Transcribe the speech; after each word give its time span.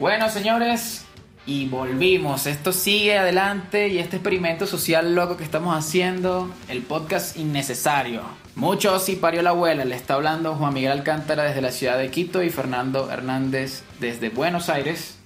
Bueno, 0.00 0.28
señores, 0.28 1.04
y 1.46 1.68
volvimos. 1.68 2.48
Esto 2.48 2.72
sigue 2.72 3.16
adelante 3.16 3.86
y 3.88 3.98
este 3.98 4.16
experimento 4.16 4.66
social 4.66 5.14
loco 5.14 5.36
que 5.36 5.44
estamos 5.44 5.76
haciendo, 5.78 6.50
el 6.68 6.82
podcast 6.82 7.36
innecesario. 7.36 8.22
Mucho 8.56 8.98
sí 8.98 9.14
parió 9.14 9.40
la 9.42 9.50
abuela, 9.50 9.84
le 9.84 9.94
está 9.94 10.14
hablando 10.14 10.56
Juan 10.56 10.74
Miguel 10.74 10.90
Alcántara 10.90 11.44
desde 11.44 11.62
la 11.62 11.70
ciudad 11.70 11.96
de 11.96 12.10
Quito 12.10 12.42
y 12.42 12.50
Fernando 12.50 13.08
Hernández 13.08 13.84
desde 14.00 14.30
Buenos 14.30 14.68
Aires. 14.68 15.16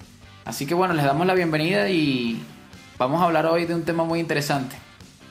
Así 0.45 0.67
que 0.67 0.75
bueno, 0.75 0.93
les 0.93 1.07
damos 1.07 1.27
la 1.27 1.35
bienvenida 1.35 1.89
y 1.89 2.43
vamos 2.99 3.23
a 3.23 3.25
hablar 3.25 3.47
hoy 3.47 3.65
de 3.65 3.75
un 3.75 3.85
tema 3.85 4.05
muy 4.05 4.21
interesante. 4.21 4.77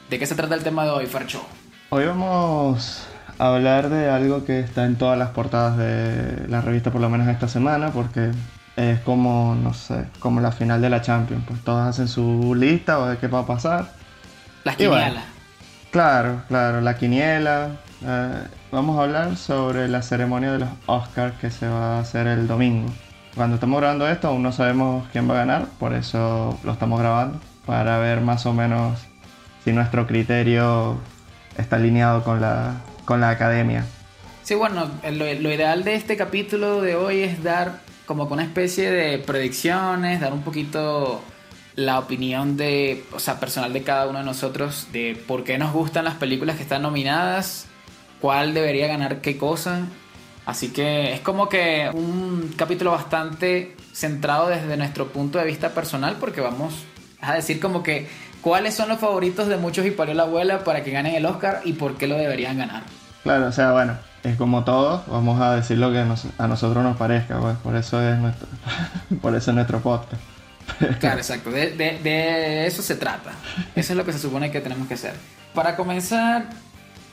¿De 0.10 0.18
qué 0.18 0.26
se 0.26 0.34
trata 0.34 0.56
el 0.56 0.64
tema 0.64 0.84
de 0.84 0.90
hoy, 0.90 1.06
Fercho? 1.06 1.46
Hoy 1.90 2.06
vamos 2.06 3.06
a 3.38 3.54
hablar 3.54 3.90
de 3.90 4.10
algo 4.10 4.46
que 4.46 4.62
está 4.62 4.86
en 4.86 4.96
todas 4.96 5.18
las 5.20 5.30
portadas 5.30 5.78
de 5.78 6.48
la 6.48 6.62
revista, 6.62 6.92
por 6.92 7.02
lo 7.02 7.10
menos 7.12 7.28
esta 7.28 7.48
semana, 7.48 7.92
porque 7.92 8.32
es 8.78 9.00
como, 9.00 9.56
no 9.56 9.74
sé, 9.74 10.06
como 10.20 10.40
la 10.40 10.52
final 10.52 10.80
de 10.82 10.90
la 10.90 11.02
Champions. 11.02 11.44
Pues 11.48 11.62
todos 11.64 11.86
hacen 11.86 12.08
su 12.08 12.56
lista 12.56 13.00
o 13.00 13.08
de 13.08 13.18
qué 13.18 13.28
va 13.28 13.40
a 13.40 13.46
pasar. 13.46 13.92
Las 14.64 14.76
quinielas. 14.76 15.24
claro, 15.92 16.44
claro, 16.48 16.80
la 16.82 16.96
quiniela. 16.96 17.72
Eh, 18.06 18.44
vamos 18.72 19.00
a 19.00 19.04
hablar 19.04 19.36
sobre 19.36 19.88
la 19.88 20.04
ceremonia 20.04 20.52
de 20.52 20.60
los 20.60 20.70
Oscars 20.86 21.36
que 21.40 21.50
se 21.50 21.68
va 21.68 21.98
a 21.98 22.00
hacer 22.02 22.28
el 22.28 22.48
domingo. 22.48 22.90
Cuando 23.36 23.56
estamos 23.56 23.80
grabando 23.80 24.08
esto 24.08 24.28
aún 24.28 24.44
no 24.44 24.52
sabemos 24.52 25.08
quién 25.12 25.28
va 25.30 25.34
a 25.34 25.38
ganar, 25.38 25.66
por 25.80 25.94
eso 25.94 26.60
lo 26.64 26.72
estamos 26.72 27.00
grabando, 27.00 27.40
para 27.66 27.98
ver 27.98 28.22
más 28.22 28.46
o 28.46 28.54
menos 28.54 29.00
si 29.64 29.74
nuestro 29.74 30.06
criterio 30.06 30.98
está 31.58 31.78
alineado 31.78 32.24
con 32.24 32.42
la, 32.42 32.76
con 33.06 33.22
la 33.22 33.30
academia. 33.30 33.86
Sí, 34.44 34.56
bueno, 34.56 34.90
lo, 35.04 35.34
lo 35.34 35.52
ideal 35.52 35.84
de 35.84 35.96
este 35.96 36.16
capítulo 36.16 36.82
de 36.82 36.96
hoy 36.96 37.22
es 37.22 37.44
dar 37.44 37.87
como 38.08 38.28
con 38.28 38.40
una 38.40 38.48
especie 38.48 38.90
de 38.90 39.20
predicciones, 39.20 40.22
dar 40.22 40.34
un 40.34 40.42
poquito 40.42 41.22
la 41.76 42.00
opinión 42.00 42.58
de, 42.58 43.06
o 43.14 43.20
sea, 43.20 43.40
personal 43.40 43.72
de 43.74 43.84
cada 43.84 44.08
uno 44.08 44.20
de 44.20 44.26
nosotros 44.26 44.88
de 44.92 45.22
por 45.28 45.44
qué 45.44 45.60
nos 45.60 45.74
gustan 45.74 46.06
las 46.06 46.16
películas 46.16 46.56
que 46.56 46.64
están 46.64 46.82
nominadas, 46.82 47.68
cuál 48.20 48.56
debería 48.56 48.88
ganar 48.88 49.22
qué 49.22 49.38
cosa. 49.38 49.82
Así 50.46 50.70
que 50.70 51.14
es 51.14 51.20
como 51.20 51.50
que 51.50 51.92
un 51.94 52.54
capítulo 52.56 52.92
bastante 52.92 53.76
centrado 53.94 54.48
desde 54.48 54.78
nuestro 54.78 55.10
punto 55.10 55.38
de 55.38 55.46
vista 55.46 55.70
personal 55.70 56.16
porque 56.20 56.40
vamos 56.40 56.86
a 57.20 57.36
decir 57.36 57.60
como 57.60 57.84
que 57.84 58.08
cuáles 58.42 58.74
son 58.74 58.88
los 58.88 59.00
favoritos 59.00 59.48
de 59.48 59.58
muchos 59.58 59.86
y 59.86 59.92
parió 59.92 60.14
la 60.14 60.24
abuela 60.24 60.64
para 60.64 60.84
que 60.84 60.92
ganen 60.92 61.14
el 61.14 61.26
Oscar 61.26 61.62
y 61.66 61.74
por 61.74 61.98
qué 61.98 62.08
lo 62.08 62.16
deberían 62.16 62.58
ganar. 62.58 62.84
Claro, 63.24 63.48
o 63.48 63.52
sea, 63.52 63.74
bueno, 63.74 63.98
es 64.24 64.36
como 64.36 64.64
todo, 64.64 65.04
vamos 65.08 65.40
a 65.42 65.56
decir 65.56 65.78
lo 65.78 65.92
que 65.92 66.00
a 66.00 66.48
nosotros 66.48 66.84
nos 66.84 66.98
parezca, 66.98 67.40
pues, 67.40 67.58
por 67.58 67.76
eso 67.76 68.02
es 68.02 68.18
nuestro, 68.18 68.48
por 69.22 69.36
eso 69.36 69.52
es 69.52 69.56
nuestro 69.56 69.80
podcast. 69.80 70.22
Claro, 71.00 71.18
exacto, 71.18 71.50
de, 71.50 71.72
de, 71.72 72.68
eso 72.68 72.82
se 72.82 72.96
trata. 72.96 73.32
Eso 73.76 73.94
es 73.94 73.98
lo 73.98 74.06
que 74.06 74.14
se 74.14 74.20
supone 74.20 74.52
que 74.52 74.60
tenemos 74.60 74.88
que 74.88 74.96
hacer. 74.96 75.14
Para 75.54 75.76
comenzar, 75.76 76.46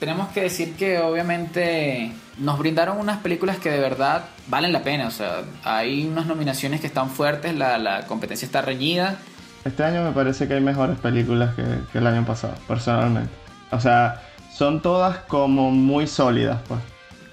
tenemos 0.01 0.29
que 0.29 0.43
decir 0.43 0.75
que 0.75 0.99
obviamente 0.99 2.13
nos 2.39 2.59
brindaron 2.59 2.99
unas 2.99 3.19
películas 3.19 3.59
que 3.59 3.71
de 3.71 3.79
verdad 3.79 4.25
valen 4.49 4.73
la 4.73 4.83
pena. 4.83 5.07
O 5.07 5.11
sea, 5.11 5.43
hay 5.63 6.07
unas 6.07 6.27
nominaciones 6.27 6.81
que 6.81 6.87
están 6.87 7.11
fuertes, 7.11 7.55
la, 7.55 7.79
la 7.79 8.07
competencia 8.07 8.45
está 8.45 8.61
reñida. 8.61 9.17
Este 9.65 9.83
año 9.83 10.03
me 10.03 10.11
parece 10.11 10.47
que 10.47 10.55
hay 10.55 10.61
mejores 10.61 10.99
películas 10.99 11.55
que, 11.55 11.65
que 11.93 11.99
el 11.99 12.07
año 12.07 12.27
pasado, 12.27 12.55
personalmente. 12.67 13.33
O 13.71 13.81
sea, 13.81 14.21
son 14.53 14.83
todas 14.83 15.19
como 15.29 15.71
muy 15.71 16.07
sólidas, 16.07 16.61
pues. 16.69 16.81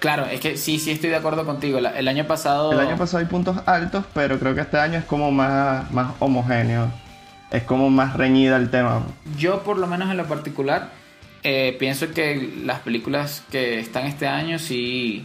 Claro, 0.02 0.26
es 0.26 0.40
que 0.40 0.56
sí, 0.56 0.80
sí 0.80 0.90
estoy 0.90 1.10
de 1.10 1.16
acuerdo 1.16 1.46
contigo. 1.46 1.78
El 1.78 2.08
año 2.08 2.26
pasado... 2.26 2.72
El 2.72 2.80
año 2.80 2.96
pasado 2.96 3.18
hay 3.18 3.26
puntos 3.26 3.58
altos, 3.66 4.04
pero 4.12 4.36
creo 4.40 4.52
que 4.52 4.62
este 4.62 4.76
año 4.76 4.98
es 4.98 5.04
como 5.04 5.30
más, 5.30 5.92
más 5.92 6.14
homogéneo. 6.18 6.90
Es 7.52 7.62
como 7.62 7.88
más 7.88 8.16
reñida 8.16 8.56
el 8.56 8.68
tema. 8.68 9.06
Yo 9.38 9.62
por 9.62 9.78
lo 9.78 9.86
menos 9.86 10.10
en 10.10 10.16
lo 10.16 10.26
particular 10.26 10.90
eh, 11.44 11.76
pienso 11.78 12.10
que 12.10 12.52
las 12.64 12.80
películas 12.80 13.44
que 13.48 13.78
están 13.78 14.06
este 14.06 14.26
año 14.26 14.58
sí, 14.58 15.24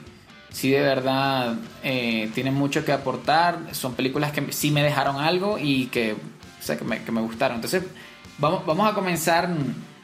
sí 0.51 0.69
de 0.69 0.81
verdad 0.81 1.55
eh, 1.81 2.29
tienen 2.35 2.53
mucho 2.53 2.85
que 2.85 2.91
aportar. 2.91 3.57
Son 3.71 3.95
películas 3.95 4.31
que 4.31 4.51
sí 4.51 4.69
me 4.69 4.83
dejaron 4.83 5.16
algo 5.16 5.57
y 5.57 5.87
que, 5.87 6.13
o 6.13 6.63
sea, 6.63 6.77
que, 6.77 6.85
me, 6.85 7.01
que 7.01 7.11
me 7.11 7.21
gustaron. 7.21 7.55
Entonces 7.55 7.81
vamos, 8.37 8.63
vamos 8.67 8.87
a 8.87 8.93
comenzar 8.93 9.49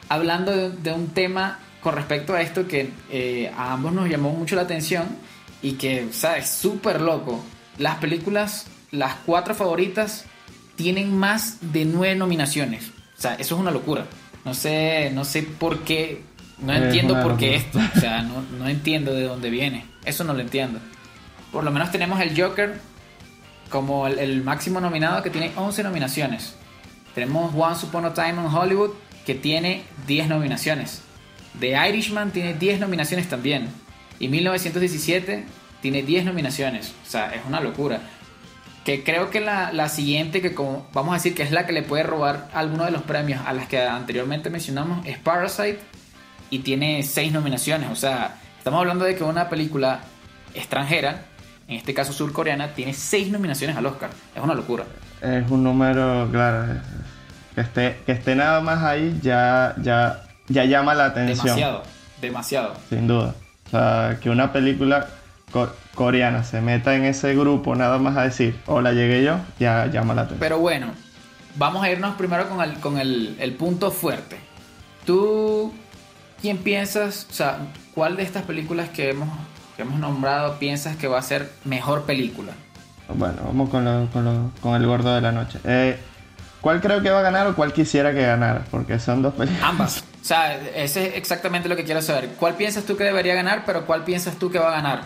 hablando 0.09 0.51
de, 0.51 0.71
de 0.71 0.93
un 0.93 1.09
tema 1.09 1.59
con 1.83 1.95
respecto 1.95 2.33
a 2.33 2.41
esto 2.41 2.65
que 2.67 2.89
eh, 3.11 3.51
a 3.55 3.73
ambos 3.73 3.91
nos 3.91 4.09
llamó 4.09 4.31
mucho 4.31 4.55
la 4.55 4.61
atención 4.61 5.05
y 5.61 5.73
que, 5.73 6.07
¿sabes? 6.11 6.49
Súper 6.49 7.01
loco. 7.01 7.43
Las 7.77 7.97
películas, 7.97 8.67
las 8.91 9.15
cuatro 9.25 9.53
favoritas, 9.53 10.25
tienen 10.75 11.15
más 11.15 11.57
de 11.73 11.83
nueve 11.83 12.15
nominaciones. 12.15 12.89
O 13.17 13.21
sea, 13.21 13.33
eso 13.35 13.55
es 13.55 13.61
una 13.61 13.71
locura. 13.71 14.05
No 14.45 14.53
sé, 14.53 15.11
no 15.13 15.25
sé 15.25 15.43
por 15.43 15.79
qué, 15.79 16.23
no 16.59 16.73
entiendo 16.73 17.21
por 17.21 17.37
qué 17.37 17.55
esto. 17.55 17.79
O 17.95 17.99
sea, 17.99 18.21
no, 18.21 18.41
no 18.57 18.69
entiendo 18.69 19.13
de 19.13 19.23
dónde 19.23 19.49
viene. 19.49 19.85
Eso 20.05 20.23
no 20.23 20.33
lo 20.33 20.39
entiendo. 20.39 20.79
Por 21.51 21.65
lo 21.65 21.71
menos 21.71 21.91
tenemos 21.91 22.19
el 22.21 22.39
Joker 22.39 22.79
como 23.69 24.07
el, 24.07 24.19
el 24.19 24.43
máximo 24.43 24.79
nominado 24.79 25.21
que 25.21 25.29
tiene 25.29 25.51
11 25.55 25.83
nominaciones. 25.83 26.55
Tenemos 27.13 27.53
Once 27.55 27.85
Upon 27.85 28.05
a 28.05 28.13
Time 28.13 28.41
in 28.41 28.53
Hollywood 28.53 28.91
que 29.25 29.35
tiene 29.35 29.83
10 30.07 30.29
nominaciones. 30.29 31.01
The 31.59 31.89
Irishman 31.89 32.31
tiene 32.31 32.53
10 32.53 32.79
nominaciones 32.79 33.29
también. 33.29 33.67
Y 34.19 34.27
1917 34.27 35.45
tiene 35.81 36.03
10 36.03 36.25
nominaciones. 36.25 36.93
O 37.05 37.09
sea, 37.09 37.33
es 37.33 37.41
una 37.47 37.59
locura. 37.59 37.99
Que 38.85 39.03
creo 39.03 39.29
que 39.29 39.39
la, 39.39 39.89
siguiente, 39.89 40.41
que 40.41 40.53
vamos 40.93 41.11
a 41.11 41.13
decir 41.13 41.35
que 41.35 41.43
es 41.43 41.51
la 41.51 41.65
que 41.65 41.73
le 41.73 41.83
puede 41.83 42.03
robar 42.03 42.49
alguno 42.53 42.85
de 42.85 42.91
los 42.91 43.01
premios 43.03 43.41
a 43.45 43.53
las 43.53 43.67
que 43.67 43.81
anteriormente 43.81 44.49
mencionamos, 44.49 45.05
es 45.05 45.17
Parasite. 45.17 45.79
Y 46.49 46.59
tiene 46.59 47.03
6 47.03 47.31
nominaciones. 47.31 47.89
O 47.91 47.95
sea, 47.95 48.35
estamos 48.57 48.79
hablando 48.79 49.05
de 49.05 49.15
que 49.15 49.23
una 49.23 49.49
película 49.49 50.01
extranjera, 50.53 51.25
en 51.67 51.77
este 51.77 51.93
caso 51.93 52.13
surcoreana, 52.13 52.73
tiene 52.73 52.93
6 52.93 53.31
nominaciones 53.31 53.77
al 53.77 53.85
Oscar. 53.85 54.09
Es 54.35 54.43
una 54.43 54.53
locura. 54.53 54.85
Es 55.21 55.49
un 55.49 55.63
número, 55.63 56.27
claro. 56.29 56.81
Que 57.55 57.61
esté, 57.61 57.97
que 58.05 58.11
esté 58.11 58.35
nada 58.35 58.61
más 58.61 58.83
ahí 58.83 59.17
ya, 59.21 59.75
ya 59.81 60.23
ya 60.47 60.65
llama 60.65 60.93
la 60.93 61.05
atención. 61.05 61.45
Demasiado, 61.45 61.83
demasiado. 62.21 62.73
Sin 62.89 63.07
duda. 63.07 63.35
O 63.67 63.69
sea, 63.69 64.17
que 64.21 64.29
una 64.29 64.51
película 64.51 65.07
coreana 65.95 66.43
se 66.43 66.61
meta 66.61 66.95
en 66.95 67.05
ese 67.05 67.35
grupo 67.35 67.75
nada 67.75 67.97
más 67.99 68.17
a 68.17 68.23
decir, 68.23 68.59
hola, 68.65 68.91
llegué 68.91 69.23
yo, 69.23 69.37
ya 69.59 69.87
llama 69.87 70.13
la 70.13 70.21
atención. 70.23 70.39
Pero 70.39 70.59
bueno, 70.59 70.87
vamos 71.55 71.83
a 71.83 71.89
irnos 71.89 72.15
primero 72.15 72.49
con 72.49 72.61
el, 72.61 72.79
con 72.79 72.97
el, 72.97 73.55
punto 73.57 73.91
fuerte. 73.91 74.37
¿Tú 75.05 75.73
quién 76.41 76.57
piensas, 76.57 77.27
o 77.29 77.33
sea, 77.33 77.59
cuál 77.93 78.15
de 78.15 78.23
estas 78.23 78.43
películas 78.43 78.89
que 78.89 79.11
hemos, 79.11 79.29
que 79.75 79.83
hemos 79.83 79.99
nombrado 79.99 80.57
piensas 80.59 80.95
que 80.95 81.07
va 81.07 81.19
a 81.19 81.23
ser 81.23 81.51
mejor 81.65 82.03
película? 82.03 82.53
Bueno, 83.09 83.41
vamos 83.45 83.69
con, 83.69 84.07
con, 84.07 84.51
con 84.61 84.75
el 84.75 84.87
gordo 84.87 85.13
de 85.13 85.21
la 85.21 85.31
noche. 85.31 85.59
Eh, 85.65 85.99
¿Cuál 86.63 86.79
creo 86.79 87.01
que 87.01 87.09
va 87.09 87.19
a 87.19 87.23
ganar 87.23 87.45
o 87.45 87.55
cuál 87.55 87.73
quisiera 87.73 88.13
que 88.13 88.21
ganara? 88.21 88.63
Porque 88.71 88.97
son 88.97 89.21
dos 89.21 89.33
películas. 89.33 89.69
Ambas. 89.69 90.03
O 90.21 90.25
sea, 90.25 90.55
ese 90.55 91.07
es 91.07 91.17
exactamente 91.17 91.67
lo 91.67 91.75
que 91.75 91.83
quiero 91.83 92.01
saber. 92.01 92.29
¿Cuál 92.39 92.53
piensas 92.53 92.85
tú 92.85 92.95
que 92.95 93.03
debería 93.03 93.35
ganar, 93.35 93.63
pero 93.65 93.85
cuál 93.85 94.05
piensas 94.05 94.37
tú 94.37 94.49
que 94.49 94.59
va 94.59 94.69
a 94.69 94.71
ganar? 94.71 95.01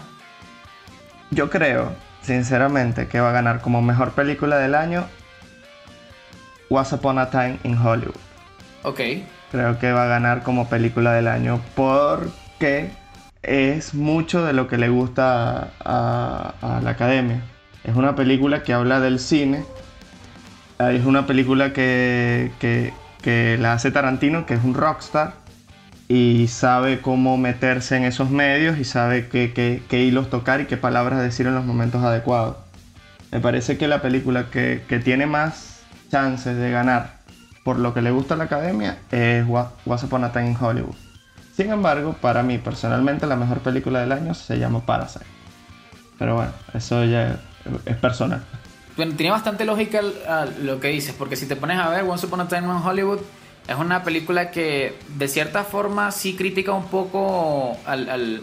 Yo 1.32 1.50
creo, 1.50 1.94
sinceramente, 2.22 3.08
que 3.08 3.20
va 3.20 3.30
a 3.30 3.32
ganar 3.32 3.62
como 3.62 3.82
mejor 3.82 4.12
película 4.12 4.58
del 4.58 4.76
año 4.76 5.08
Once 6.70 6.94
Upon 6.94 7.18
a 7.18 7.32
Time 7.32 7.58
in 7.64 7.76
Hollywood. 7.76 8.14
Ok. 8.84 9.02
Creo 9.52 9.80
que 9.80 9.92
va 9.92 10.04
a 10.04 10.08
ganar 10.08 10.44
como 10.44 10.70
película 10.70 11.14
del 11.14 11.28
año 11.28 11.60
porque 11.76 12.92
es 13.42 13.96
mucho 13.96 14.46
de 14.46 14.54
lo 14.54 14.68
que 14.68 14.78
le 14.78 14.90
gusta 14.90 15.70
a, 15.84 16.54
a 16.62 16.82
la 16.82 16.92
academia. 16.92 17.42
Es 17.84 17.96
una 17.96 18.16
película 18.16 18.62
que 18.62 18.74
habla 18.74 19.00
del 19.00 19.18
cine. 19.18 19.66
Es 20.80 21.06
una 21.06 21.26
película 21.26 21.74
que, 21.74 22.52
que 22.60 22.94
que 23.22 23.58
la 23.58 23.74
hace 23.74 23.92
Tarantino, 23.92 24.46
que 24.46 24.54
es 24.54 24.64
un 24.64 24.74
rockstar 24.74 25.34
y 26.08 26.48
sabe 26.48 27.02
cómo 27.02 27.38
meterse 27.38 27.98
en 27.98 28.06
esos 28.06 28.30
medios 28.30 28.78
y 28.78 28.86
sabe 28.86 29.28
qué, 29.28 29.84
hilos 29.92 30.30
tocar 30.30 30.62
y 30.62 30.66
qué 30.66 30.78
palabras 30.78 31.20
decir 31.20 31.48
en 31.48 31.56
los 31.56 31.66
momentos 31.66 32.04
adecuados. 32.04 32.58
Me 33.32 33.42
parece 33.42 33.78
que 33.78 33.88
la 33.88 34.02
película 34.02 34.50
que, 34.50 35.02
tiene 35.04 35.26
más 35.26 35.82
chances 36.10 36.56
de 36.56 36.72
ganar 36.72 37.18
por 37.66 37.80
lo 37.80 37.94
que 37.94 38.02
le 38.02 38.12
gusta 38.12 38.36
a 38.36 38.38
la 38.38 38.46
academia 38.46 38.98
es 39.12 39.46
Once 39.86 40.06
Upon 40.06 40.24
a 40.24 40.32
Time 40.32 40.52
in 40.52 40.58
Hollywood. 40.58 40.96
Sin 41.54 41.70
embargo, 41.72 42.16
para 42.22 42.44
mí 42.44 42.60
personalmente 42.60 43.28
la 43.28 43.36
mejor 43.36 43.60
película 43.60 44.00
del 44.00 44.14
año 44.14 44.34
se 44.34 44.58
llama 44.58 44.86
Parasite. 44.86 45.26
Pero 46.18 46.36
bueno, 46.36 46.52
eso 46.74 47.04
ya 47.04 47.38
es 47.86 47.96
personal 47.98 48.42
bueno, 48.98 49.14
tiene 49.16 49.32
bastante 49.32 49.64
lógica 49.64 50.02
lo 50.62 50.80
que 50.80 50.90
dices, 50.90 51.16
porque 51.18 51.36
si 51.36 51.46
te 51.46 51.56
pones 51.56 51.80
a 51.80 51.90
ver 51.90 52.04
Once 52.04 52.26
Upon 52.26 52.42
a 52.42 52.48
Time 52.48 52.68
in 52.68 52.84
Hollywood, 52.84 53.20
es 53.68 53.76
una 53.76 54.04
película 54.04 54.50
que 54.50 54.98
de 55.18 55.28
cierta 55.28 55.64
forma 55.64 56.12
sí 56.12 56.36
critica 56.36 56.72
un 56.74 56.88
poco 56.88 57.78
al, 57.86 58.42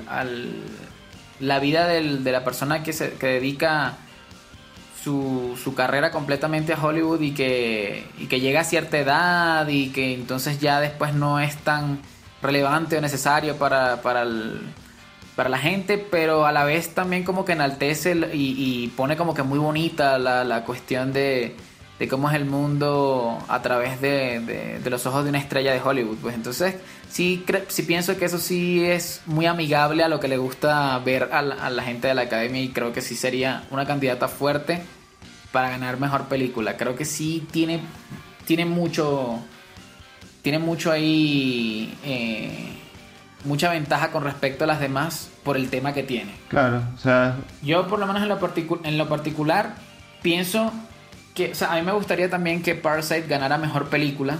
la 1.40 1.58
vida 1.58 1.86
de 1.88 2.32
la 2.32 2.44
persona 2.44 2.82
que 2.82 2.92
se 2.92 3.10
dedica 3.10 3.96
su, 5.04 5.58
su 5.62 5.74
carrera 5.74 6.10
completamente 6.10 6.72
a 6.72 6.82
Hollywood 6.82 7.20
y 7.20 7.32
que, 7.32 8.06
y 8.18 8.26
que 8.26 8.40
llega 8.40 8.60
a 8.60 8.64
cierta 8.64 8.98
edad 8.98 9.68
y 9.68 9.90
que 9.90 10.14
entonces 10.14 10.60
ya 10.60 10.80
después 10.80 11.14
no 11.14 11.40
es 11.40 11.56
tan 11.58 12.00
relevante 12.40 12.96
o 12.96 13.00
necesario 13.00 13.56
para, 13.56 14.00
para, 14.00 14.22
el, 14.22 14.60
para 15.36 15.48
la 15.48 15.58
gente, 15.58 15.98
pero 15.98 16.46
a 16.46 16.52
la 16.52 16.64
vez 16.64 16.94
también 16.94 17.24
como 17.24 17.44
que 17.44 17.52
enaltece 17.52 18.14
y, 18.32 18.88
pone 18.96 19.16
como 19.16 19.34
que 19.34 19.42
muy 19.42 19.58
bonita 19.58 20.18
la, 20.18 20.44
la 20.44 20.64
cuestión 20.64 21.12
de, 21.12 21.56
de, 21.98 22.08
cómo 22.08 22.28
es 22.28 22.36
el 22.36 22.44
mundo 22.44 23.38
a 23.48 23.60
través 23.60 24.00
de, 24.00 24.40
de, 24.40 24.78
de, 24.78 24.90
los 24.90 25.04
ojos 25.06 25.24
de 25.24 25.30
una 25.30 25.38
estrella 25.38 25.72
de 25.72 25.80
Hollywood. 25.80 26.18
Pues 26.18 26.34
entonces 26.34 26.76
sí, 27.10 27.44
sí 27.68 27.82
pienso 27.82 28.16
que 28.16 28.26
eso 28.26 28.38
sí 28.38 28.84
es 28.84 29.22
muy 29.26 29.46
amigable 29.46 30.04
a 30.04 30.08
lo 30.08 30.20
que 30.20 30.28
le 30.28 30.36
gusta 30.36 30.96
ver 31.00 31.30
a 31.32 31.42
la, 31.42 31.54
a 31.56 31.70
la 31.70 31.82
gente 31.82 32.08
de 32.08 32.14
la 32.14 32.22
academia 32.22 32.62
y 32.62 32.68
creo 32.68 32.92
que 32.92 33.00
sí 33.02 33.16
sería 33.16 33.64
una 33.70 33.86
candidata 33.86 34.28
fuerte 34.28 34.82
para 35.50 35.70
ganar 35.70 35.98
mejor 35.98 36.26
película. 36.26 36.76
Creo 36.76 36.94
que 36.94 37.04
sí 37.04 37.46
tiene, 37.50 37.80
tiene 38.46 38.66
mucho 38.66 39.40
tiene 40.44 40.58
mucho 40.58 40.92
ahí, 40.92 41.96
eh, 42.04 42.73
mucha 43.44 43.70
ventaja 43.70 44.10
con 44.10 44.24
respecto 44.24 44.64
a 44.64 44.66
las 44.66 44.80
demás 44.80 45.30
por 45.42 45.56
el 45.56 45.70
tema 45.70 45.92
que 45.92 46.02
tiene. 46.02 46.34
Claro, 46.48 46.82
o 46.94 46.98
sea... 46.98 47.36
Yo 47.62 47.86
por 47.86 47.98
lo 47.98 48.06
menos 48.06 48.22
en 48.22 48.28
lo, 48.28 48.80
en 48.84 48.98
lo 48.98 49.08
particular 49.08 49.74
pienso 50.22 50.72
que, 51.34 51.52
o 51.52 51.54
sea, 51.54 51.72
a 51.72 51.76
mí 51.76 51.82
me 51.82 51.92
gustaría 51.92 52.30
también 52.30 52.62
que 52.62 52.74
Parasite 52.74 53.26
ganara 53.26 53.58
mejor 53.58 53.88
película. 53.88 54.38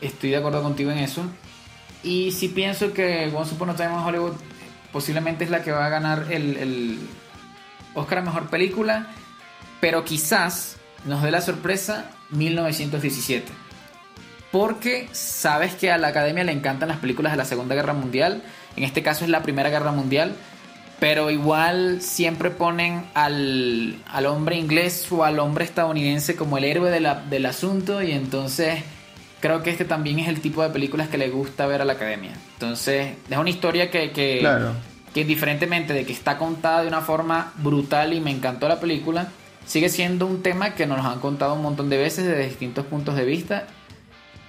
Estoy 0.00 0.30
de 0.30 0.36
acuerdo 0.36 0.62
contigo 0.62 0.90
en 0.90 0.98
eso. 0.98 1.22
Y 2.02 2.32
sí 2.32 2.48
pienso 2.48 2.92
que 2.92 3.32
Once 3.34 3.54
Upon 3.54 3.70
a 3.70 3.76
Time 3.76 3.94
in 3.94 4.00
Hollywood 4.00 4.34
posiblemente 4.92 5.44
es 5.44 5.50
la 5.50 5.62
que 5.62 5.72
va 5.72 5.86
a 5.86 5.88
ganar 5.88 6.26
el, 6.30 6.56
el 6.56 6.98
Oscar 7.94 8.18
a 8.18 8.22
mejor 8.22 8.48
película. 8.48 9.08
Pero 9.80 10.04
quizás 10.04 10.76
nos 11.04 11.22
dé 11.22 11.30
la 11.30 11.40
sorpresa 11.40 12.10
1917 12.30 13.63
porque 14.54 15.08
sabes 15.10 15.74
que 15.74 15.90
a 15.90 15.98
la 15.98 16.06
academia 16.06 16.44
le 16.44 16.52
encantan 16.52 16.88
las 16.88 16.98
películas 16.98 17.32
de 17.32 17.38
la 17.38 17.44
Segunda 17.44 17.74
Guerra 17.74 17.92
Mundial, 17.92 18.40
en 18.76 18.84
este 18.84 19.02
caso 19.02 19.24
es 19.24 19.30
la 19.30 19.42
Primera 19.42 19.68
Guerra 19.68 19.90
Mundial, 19.90 20.36
pero 21.00 21.32
igual 21.32 22.00
siempre 22.00 22.52
ponen 22.52 23.04
al, 23.14 23.96
al 24.06 24.26
hombre 24.26 24.56
inglés 24.56 25.08
o 25.10 25.24
al 25.24 25.40
hombre 25.40 25.64
estadounidense 25.64 26.36
como 26.36 26.56
el 26.56 26.62
héroe 26.62 26.92
de 26.92 27.00
la, 27.00 27.16
del 27.16 27.46
asunto 27.46 28.00
y 28.00 28.12
entonces 28.12 28.84
creo 29.40 29.64
que 29.64 29.70
este 29.70 29.84
también 29.84 30.20
es 30.20 30.28
el 30.28 30.40
tipo 30.40 30.62
de 30.62 30.70
películas 30.70 31.08
que 31.08 31.18
le 31.18 31.30
gusta 31.30 31.66
ver 31.66 31.82
a 31.82 31.84
la 31.84 31.94
academia. 31.94 32.30
Entonces 32.52 33.14
es 33.28 33.36
una 33.36 33.50
historia 33.50 33.90
que, 33.90 34.12
que, 34.12 34.38
claro. 34.38 34.70
que 35.12 35.22
indiferentemente 35.22 35.94
de 35.94 36.06
que 36.06 36.12
está 36.12 36.38
contada 36.38 36.82
de 36.82 36.86
una 36.86 37.00
forma 37.00 37.52
brutal 37.56 38.12
y 38.12 38.20
me 38.20 38.30
encantó 38.30 38.68
la 38.68 38.78
película, 38.78 39.26
sigue 39.66 39.88
siendo 39.88 40.26
un 40.26 40.44
tema 40.44 40.76
que 40.76 40.86
nos 40.86 41.04
han 41.04 41.18
contado 41.18 41.54
un 41.54 41.62
montón 41.62 41.90
de 41.90 41.96
veces 41.96 42.24
desde 42.24 42.46
distintos 42.46 42.86
puntos 42.86 43.16
de 43.16 43.24
vista 43.24 43.66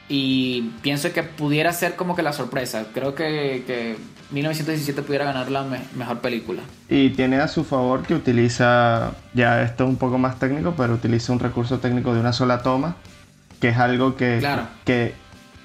y 0.08 0.74
pienso 0.82 1.12
que 1.14 1.24
pudiera 1.24 1.74
ser 1.74 1.96
como 1.96 2.16
que 2.16 2.22
la 2.22 2.34
sorpresa. 2.34 2.86
Creo 2.94 3.16
que, 3.16 3.64
que 3.66 3.98
1917 4.32 5.02
pudiera 5.02 5.26
ganar 5.26 5.50
la 5.50 5.64
me 5.64 5.80
mejor 5.96 6.20
película. 6.20 6.62
Y 6.90 7.10
tiene 7.10 7.38
a 7.38 7.48
su 7.48 7.64
favor 7.64 8.04
que 8.04 8.14
utiliza, 8.14 9.12
ya 9.34 9.64
esto 9.64 9.84
es 9.86 9.90
un 9.90 9.98
poco 9.98 10.18
más 10.18 10.38
técnico, 10.38 10.74
pero 10.78 10.94
utiliza 10.94 11.34
un 11.34 11.40
recurso 11.40 11.80
técnico 11.80 12.14
de 12.14 12.20
una 12.20 12.34
sola 12.34 12.62
toma, 12.62 12.96
que 13.60 13.70
es 13.70 13.78
algo 13.78 14.16
que, 14.16 14.38
claro. 14.40 14.68
que, 14.84 15.14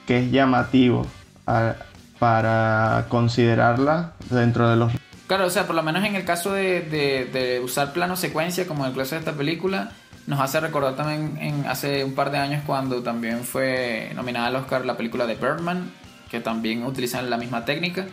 que, 0.06 0.18
es 0.18 0.30
llamativo 0.30 1.06
a, 1.46 1.74
para 2.18 3.06
considerarla 3.08 4.14
dentro 4.30 4.68
de 4.70 4.76
los... 4.76 4.92
Claro, 5.26 5.46
o 5.46 5.50
sea, 5.50 5.66
por 5.66 5.76
lo 5.76 5.82
menos 5.82 6.04
en 6.04 6.16
el 6.16 6.24
caso 6.24 6.52
de, 6.52 6.80
de, 6.80 7.26
de 7.26 7.60
usar 7.60 7.92
plano 7.92 8.16
secuencia, 8.16 8.66
como 8.66 8.84
en 8.84 8.90
el 8.90 8.96
caso 8.96 9.14
de 9.14 9.20
esta 9.20 9.32
película, 9.32 9.92
nos 10.30 10.38
hace 10.38 10.60
recordar 10.60 10.94
también 10.94 11.36
en 11.40 11.66
hace 11.66 12.04
un 12.04 12.14
par 12.14 12.30
de 12.30 12.38
años 12.38 12.62
cuando 12.64 13.02
también 13.02 13.42
fue 13.42 14.12
nominada 14.14 14.46
al 14.46 14.54
Oscar 14.54 14.86
la 14.86 14.96
película 14.96 15.26
de 15.26 15.34
Birdman, 15.34 15.90
que 16.30 16.38
también 16.38 16.84
utilizan 16.84 17.28
la 17.28 17.36
misma 17.36 17.64
técnica. 17.64 18.06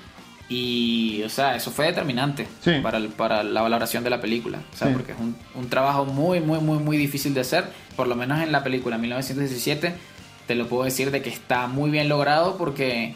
Y, 0.49 1.21
o 1.23 1.29
sea, 1.29 1.55
eso 1.55 1.69
fue 1.69 1.85
determinante 1.85 2.47
sí. 2.63 2.79
para, 2.81 2.97
el, 2.97 3.09
para 3.09 3.43
la 3.43 3.61
valoración 3.61 4.03
de 4.03 4.09
la 4.09 4.19
película. 4.19 4.57
O 4.73 4.75
sea, 4.75 4.87
sí. 4.87 4.93
porque 4.95 5.11
es 5.11 5.19
un, 5.19 5.35
un, 5.53 5.69
trabajo 5.69 6.05
muy, 6.05 6.39
muy, 6.39 6.57
muy, 6.59 6.79
muy 6.79 6.97
difícil 6.97 7.35
de 7.35 7.41
hacer. 7.41 7.65
Por 7.95 8.07
lo 8.07 8.15
menos 8.15 8.41
en 8.41 8.51
la 8.51 8.63
película 8.63 8.97
1917, 8.97 9.93
te 10.47 10.55
lo 10.55 10.67
puedo 10.67 10.85
decir 10.85 11.11
de 11.11 11.21
que 11.21 11.29
está 11.29 11.67
muy 11.67 11.91
bien 11.91 12.09
logrado 12.09 12.57
porque 12.57 13.13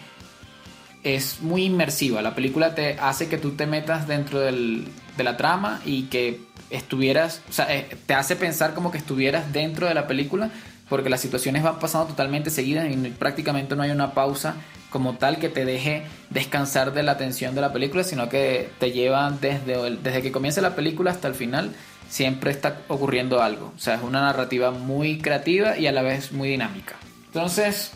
es 1.01 1.41
muy 1.41 1.63
inmersiva. 1.63 2.21
La 2.21 2.35
película 2.35 2.75
te 2.75 2.99
hace 2.99 3.29
que 3.29 3.39
tú 3.39 3.53
te 3.53 3.65
metas 3.65 4.07
dentro 4.07 4.39
del, 4.39 4.85
de 5.17 5.23
la 5.23 5.37
trama 5.37 5.81
y 5.85 6.03
que 6.03 6.50
estuvieras, 6.71 7.41
o 7.49 7.53
sea, 7.53 7.73
eh, 7.73 7.97
te 8.05 8.13
hace 8.13 8.35
pensar 8.35 8.73
como 8.73 8.91
que 8.91 8.97
estuvieras 8.97 9.51
dentro 9.53 9.87
de 9.87 9.93
la 9.93 10.07
película, 10.07 10.49
porque 10.89 11.09
las 11.09 11.21
situaciones 11.21 11.63
van 11.63 11.79
pasando 11.79 12.07
totalmente 12.07 12.49
seguidas 12.49 12.91
y 12.91 12.95
prácticamente 13.11 13.75
no 13.75 13.83
hay 13.83 13.91
una 13.91 14.13
pausa 14.13 14.55
como 14.89 15.15
tal 15.15 15.37
que 15.39 15.47
te 15.47 15.63
deje 15.63 16.03
descansar 16.29 16.93
de 16.93 17.01
la 17.01 17.13
atención 17.13 17.55
de 17.55 17.61
la 17.61 17.71
película, 17.71 18.03
sino 18.03 18.27
que 18.27 18.69
te 18.77 18.91
llevan 18.91 19.39
desde, 19.39 19.95
desde 19.97 20.21
que 20.21 20.31
comienza 20.31 20.59
la 20.61 20.75
película 20.75 21.11
hasta 21.11 21.29
el 21.29 21.33
final, 21.33 21.73
siempre 22.09 22.51
está 22.51 22.81
ocurriendo 22.89 23.41
algo. 23.41 23.71
O 23.75 23.79
sea, 23.79 23.95
es 23.95 24.03
una 24.03 24.21
narrativa 24.21 24.71
muy 24.71 25.19
creativa 25.19 25.77
y 25.77 25.87
a 25.87 25.93
la 25.93 26.01
vez 26.01 26.33
muy 26.33 26.49
dinámica. 26.49 26.95
Entonces, 27.27 27.91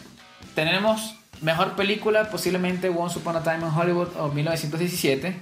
tenemos 0.56 1.16
mejor 1.42 1.76
película, 1.76 2.30
posiblemente 2.30 2.88
Once 2.88 3.20
Upon 3.20 3.36
a 3.36 3.44
Time 3.44 3.68
in 3.68 3.78
Hollywood 3.78 4.16
o 4.18 4.30
1917. 4.30 5.36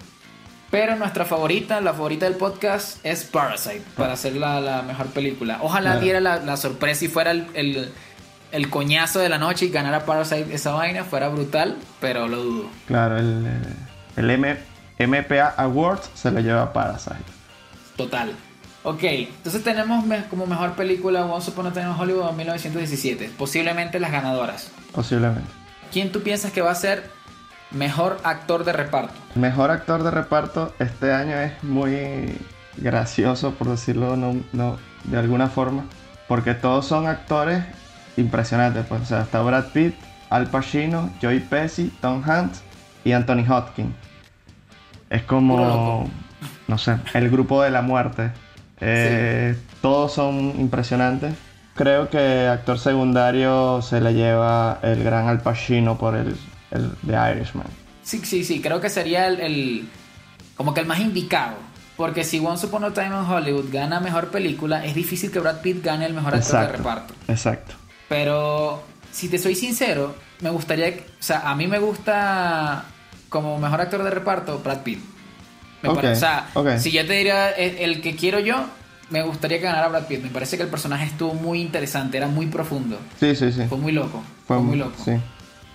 Pero 0.73 0.95
nuestra 0.95 1.23
favorita, 1.23 1.79
la 1.81 1.93
favorita 1.93 2.25
del 2.25 2.33
podcast, 2.33 2.97
es 3.05 3.25
Parasite, 3.25 3.83
para 3.95 4.13
hacer 4.13 4.35
la, 4.35 4.59
la 4.59 4.81
mejor 4.81 5.05
película. 5.07 5.59
Ojalá 5.61 5.91
Claro. 5.91 6.01
diera 6.01 6.19
la, 6.19 6.37
la 6.37 6.57
sorpresa 6.57 7.05
y 7.05 7.09
fuera 7.09 7.29
el, 7.29 7.45
el, 7.53 7.91
el 8.51 8.69
coñazo 8.71 9.19
de 9.19 9.29
la 9.29 9.37
noche 9.37 9.65
y 9.65 9.69
ganara 9.69 10.03
Parasite 10.07 10.47
esa 10.51 10.71
vaina, 10.73 11.03
fuera 11.03 11.29
brutal, 11.29 11.77
pero 12.01 12.27
lo 12.27 12.41
dudo. 12.41 12.69
Claro, 12.87 13.17
el, 13.19 13.45
el 14.15 14.29
M- 14.31 14.57
MPA 14.97 15.49
Awards 15.57 16.09
se 16.15 16.31
lo 16.31 16.39
lleva 16.39 16.73
Parasite. 16.73 17.17
Total. 17.95 18.31
Ok, 18.81 19.03
entonces 19.03 19.63
tenemos 19.63 20.03
como 20.31 20.47
mejor 20.47 20.71
película 20.73 21.23
Once 21.23 21.51
Upon 21.51 21.67
a 21.67 21.71
Time 21.71 21.85
in 21.85 21.91
Hollywood 21.99 22.29
en 22.31 22.35
1917. 22.37 23.31
Posiblemente 23.37 23.99
las 23.99 24.11
ganadoras. 24.11 24.71
Posiblemente. 24.91 25.47
¿Quién 25.91 26.11
tú 26.11 26.23
piensas 26.23 26.51
que 26.51 26.61
va 26.61 26.71
a 26.71 26.75
ser 26.75 27.11
mejor 27.73 28.19
actor 28.23 28.63
de 28.63 28.73
reparto? 28.73 29.13
Mejor 29.35 29.71
actor 29.71 30.03
de 30.03 30.11
reparto 30.11 30.73
este 30.79 31.13
año 31.13 31.35
es 31.37 31.63
muy 31.63 32.37
gracioso, 32.77 33.51
por 33.55 33.69
decirlo 33.69 34.15
no, 34.15 34.35
no- 34.53 34.77
de 35.05 35.17
alguna 35.17 35.47
forma, 35.47 35.83
porque 36.27 36.53
todos 36.53 36.85
son 36.85 37.07
actores 37.07 37.63
impresionantes. 38.17 38.85
Pues, 38.87 39.01
o 39.01 39.05
sea, 39.05 39.21
está 39.21 39.41
Brad 39.41 39.65
Pitt, 39.73 39.95
Al 40.29 40.47
Pacino, 40.47 41.09
Joey 41.21 41.39
Pesci, 41.41 41.91
Tom 42.01 42.23
Hanks 42.27 42.61
y 43.03 43.11
Anthony 43.11 43.43
Hopkins. 43.49 43.93
Es 45.09 45.23
como, 45.23 46.09
no 46.67 46.77
sé, 46.77 46.97
el 47.13 47.29
grupo 47.29 47.61
de 47.63 47.71
la 47.71 47.81
muerte. 47.81 48.31
Eh, 48.85 49.55
Todos 49.81 50.11
son 50.13 50.35
impresionantes. 50.59 51.33
Creo 51.73 52.09
que 52.09 52.47
actor 52.47 52.77
secundario 52.77 53.81
se 53.81 54.01
le 54.01 54.13
lleva 54.13 54.79
el 54.81 55.03
gran 55.05 55.29
Al 55.29 55.39
Pacino 55.39 55.97
por 55.97 56.15
el, 56.15 56.35
el 56.73 56.91
The 57.07 57.31
Irishman. 57.31 57.67
Sí, 58.03 58.19
sí, 58.25 58.43
sí, 58.43 58.61
creo 58.61 58.81
que 58.81 58.89
sería 58.89 59.27
el, 59.27 59.39
el- 59.39 59.89
como 60.57 60.73
que 60.73 60.81
el 60.81 60.85
más 60.87 60.99
indicado. 60.99 61.55
Porque 61.95 62.23
si 62.23 62.39
Once 62.39 62.65
Upon 62.65 62.83
a 62.85 62.91
Time 62.93 63.07
in 63.07 63.13
Hollywood 63.29 63.65
gana 63.71 63.99
mejor 63.99 64.29
película, 64.29 64.83
es 64.83 64.95
difícil 64.95 65.31
que 65.31 65.39
Brad 65.39 65.61
Pitt 65.61 65.83
gane 65.85 66.05
el 66.07 66.13
mejor 66.13 66.33
actor 66.35 66.59
de 66.61 66.67
reparto. 66.67 67.13
Exacto. 67.27 67.75
Pero 68.09 68.83
si 69.11 69.29
te 69.29 69.37
soy 69.37 69.55
sincero, 69.55 70.15
me 70.41 70.49
gustaría, 70.49 70.93
que- 70.95 71.01
o 71.01 71.23
sea, 71.23 71.49
a 71.49 71.55
mí 71.55 71.67
me 71.67 71.79
gusta 71.79 72.85
como 73.29 73.57
mejor 73.59 73.81
actor 73.81 74.03
de 74.03 74.09
reparto 74.09 74.59
Brad 74.59 74.79
Pitt. 74.81 74.99
Me 75.83 75.89
Ok, 75.89 75.95
pare- 75.95 76.11
o 76.11 76.15
sea, 76.15 76.49
si 76.79 76.91
yo 76.91 77.05
te 77.05 77.13
diría 77.13 77.51
el, 77.51 77.77
el 77.77 78.01
que 78.01 78.15
quiero 78.15 78.39
yo, 78.39 78.65
me 79.09 79.21
gustaría 79.21 79.57
que 79.59 79.65
ganara 79.65 79.87
Brad 79.89 80.07
Pitt. 80.07 80.23
Me 80.23 80.29
parece 80.29 80.57
que 80.57 80.63
el 80.63 80.69
personaje 80.69 81.05
estuvo 81.05 81.33
muy 81.35 81.61
interesante, 81.61 82.17
era 82.17 82.27
muy 82.27 82.47
profundo. 82.47 82.97
Sí, 83.19 83.35
sí, 83.35 83.51
sí. 83.51 83.63
Fue 83.69 83.77
muy 83.77 83.91
loco. 83.91 84.23
Fue, 84.47 84.57
muy 84.59 84.77
loco. 84.77 84.95
Sí. 85.03 85.11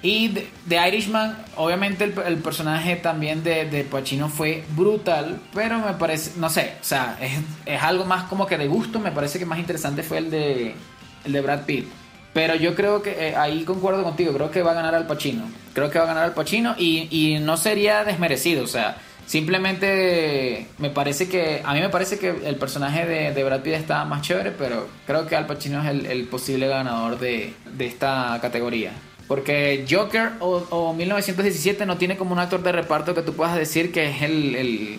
Y 0.00 0.28
de, 0.28 0.88
Irishman, 0.88 1.36
obviamente 1.56 2.04
el, 2.04 2.36
personaje 2.36 2.96
también 2.96 3.42
de, 3.42 3.64
de 3.64 3.82
Pacino 3.82 4.28
fue 4.28 4.62
brutal, 4.76 5.40
pero 5.52 5.80
me 5.80 5.94
parece, 5.94 6.38
no 6.38 6.48
sé, 6.50 6.74
o 6.80 6.84
sea, 6.84 7.18
es, 7.66 7.82
algo 7.82 8.04
más 8.04 8.24
como 8.24 8.46
que 8.46 8.56
de 8.56 8.68
gusto, 8.68 9.00
me 9.00 9.10
parece 9.10 9.40
que 9.40 9.46
más 9.46 9.58
interesante 9.58 10.04
fue 10.04 10.18
el 10.18 10.30
de, 10.30 11.40
Brad 11.40 11.64
Pitt. 11.64 11.88
Pero 12.32 12.54
yo 12.54 12.76
creo 12.76 13.02
que 13.02 13.10
eh, 13.10 13.34
ahí 13.34 13.64
concuerdo 13.64 14.04
contigo, 14.04 14.32
creo 14.34 14.50
que 14.52 14.62
va 14.62 14.70
a 14.70 14.74
ganar 14.74 14.94
al 14.94 15.06
Pacino. 15.08 15.50
Creo 15.74 15.90
que 15.90 15.98
va 15.98 16.04
a 16.04 16.08
ganar 16.08 16.24
al 16.24 16.34
Pacino 16.34 16.76
y, 16.78 17.38
no 17.40 17.56
sería 17.56 18.04
desmerecido, 18.04 18.62
o 18.62 18.68
sea, 18.68 18.98
simplemente 19.26 20.68
me 20.78 20.90
parece 20.90 21.28
que, 21.28 21.60
a 21.64 21.74
mí 21.74 21.80
me 21.80 21.88
parece 21.88 22.20
que 22.20 22.28
el 22.44 22.54
personaje 22.54 23.04
de, 23.04 23.32
de 23.32 23.44
Brad 23.44 23.62
Pitt 23.62 23.74
está 23.74 24.04
más 24.04 24.22
chévere, 24.22 24.52
pero 24.52 24.86
creo 25.08 25.26
que 25.26 25.34
Al 25.34 25.46
Pacino 25.46 25.82
es 25.82 25.88
el, 25.88 26.06
el 26.06 26.28
posible 26.28 26.68
ganador 26.68 27.18
de, 27.18 27.54
de 27.76 27.86
esta 27.86 28.38
categoría. 28.40 28.92
Porque 29.28 29.84
Joker 29.88 30.30
o, 30.40 30.56
o 30.70 30.94
1917 30.94 31.84
no 31.86 31.96
tiene 31.98 32.16
como 32.16 32.32
un 32.32 32.38
actor 32.38 32.62
de 32.62 32.72
reparto 32.72 33.14
que 33.14 33.22
tú 33.22 33.34
puedas 33.34 33.54
decir 33.54 33.92
que 33.92 34.10
es 34.10 34.22
el, 34.22 34.54
el- 34.56 34.98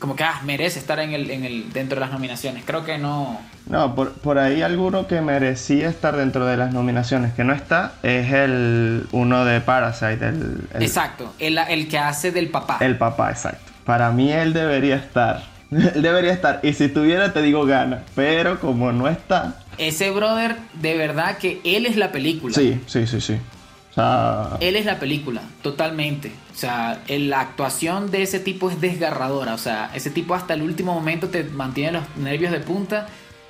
como 0.00 0.16
que 0.16 0.24
ah, 0.24 0.40
merece 0.44 0.80
estar 0.80 0.98
en 0.98 1.12
el, 1.12 1.30
en 1.30 1.44
el, 1.44 1.72
dentro 1.72 1.94
de 1.94 2.00
las 2.00 2.10
nominaciones. 2.10 2.64
Creo 2.66 2.84
que 2.84 2.98
no. 2.98 3.40
No, 3.66 3.94
por, 3.94 4.14
por 4.14 4.36
ahí 4.40 4.60
alguno 4.60 5.06
que 5.06 5.20
merecía 5.20 5.88
estar 5.88 6.16
dentro 6.16 6.44
de 6.44 6.56
las 6.56 6.72
nominaciones 6.72 7.32
que 7.34 7.44
no 7.44 7.52
está 7.52 7.92
es 8.02 8.32
el 8.32 9.06
uno 9.12 9.44
de 9.44 9.60
Parasite. 9.60 10.26
El, 10.26 10.66
exacto, 10.80 11.32
el, 11.38 11.56
el 11.56 11.86
que 11.86 11.98
hace 11.98 12.32
del 12.32 12.48
papá. 12.48 12.78
El 12.80 12.98
papá, 12.98 13.30
exacto. 13.30 13.70
Para 13.84 14.10
mí 14.10 14.32
él 14.32 14.52
debería 14.52 14.96
estar. 14.96 15.44
Él 15.72 16.02
debería 16.02 16.32
estar. 16.32 16.60
Y 16.64 16.72
si 16.74 16.84
estuviera, 16.84 17.32
te 17.32 17.40
digo 17.40 17.64
gana. 17.64 18.02
Pero 18.14 18.60
como 18.60 18.92
no 18.92 19.08
está. 19.08 19.54
Ese 19.78 20.10
brother, 20.10 20.56
de 20.74 20.98
verdad 20.98 21.38
que 21.38 21.60
él 21.64 21.86
es 21.86 21.96
la 21.96 22.12
película. 22.12 22.54
Sí, 22.54 22.78
sí, 22.86 23.06
sí, 23.06 23.20
sí. 23.22 23.38
Él 24.60 24.76
es 24.76 24.86
la 24.86 24.98
película, 24.98 25.42
totalmente. 25.62 26.32
O 26.52 26.56
sea, 26.56 27.02
la 27.08 27.40
actuación 27.40 28.10
de 28.10 28.22
ese 28.22 28.40
tipo 28.40 28.70
es 28.70 28.80
desgarradora. 28.80 29.54
O 29.54 29.58
sea, 29.58 29.90
ese 29.94 30.10
tipo 30.10 30.34
hasta 30.34 30.54
el 30.54 30.62
último 30.62 30.94
momento 30.94 31.28
te 31.28 31.44
mantiene 31.44 31.92
los 31.92 32.16
nervios 32.16 32.52
de 32.52 32.60
punta 32.60 33.06